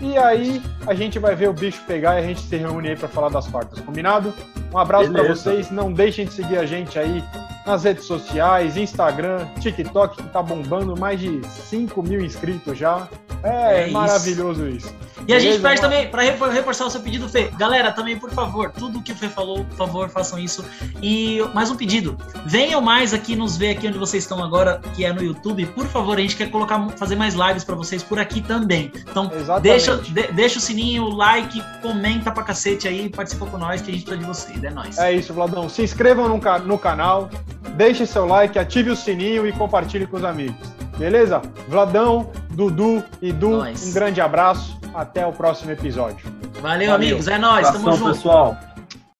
[0.00, 2.96] E aí a gente vai ver o bicho pegar e a gente se reúne aí
[2.96, 4.34] para falar das quartas, combinado?
[4.72, 7.22] Um abraço para vocês, não deixem de seguir a gente aí
[7.66, 13.08] nas redes sociais, Instagram, TikTok, que tá bombando mais de 5 mil inscritos já.
[13.42, 14.86] É, é maravilhoso isso.
[14.88, 15.04] isso.
[15.26, 18.70] E a gente pede também, para reforçar o seu pedido, Fê, galera, também, por favor,
[18.70, 20.64] tudo que o Fê falou, por favor, façam isso.
[21.02, 25.04] E mais um pedido, venham mais aqui nos ver aqui onde vocês estão agora, que
[25.04, 25.64] é no YouTube.
[25.66, 28.92] Por favor, a gente quer colocar, fazer mais lives para vocês por aqui também.
[29.10, 29.30] Então,
[29.62, 33.90] deixa, de, deixa o sininho, o like, comenta pra cacete aí, participa com nós, que
[33.90, 34.98] a gente precisa de vocês, é nóis.
[34.98, 35.68] É isso, Vladão.
[35.68, 37.30] Se inscrevam no, no canal,
[37.76, 40.56] deixe seu like, ative o sininho e compartilhe com os amigos.
[40.96, 41.42] Beleza?
[41.68, 44.78] Vladão, Dudu e Du, um grande abraço.
[44.94, 46.24] Até o próximo episódio.
[46.62, 46.94] Valeu, Valeu.
[46.94, 47.26] amigos.
[47.26, 47.68] É nóis.
[47.68, 48.12] Tamo junto.
[48.12, 48.56] pessoal.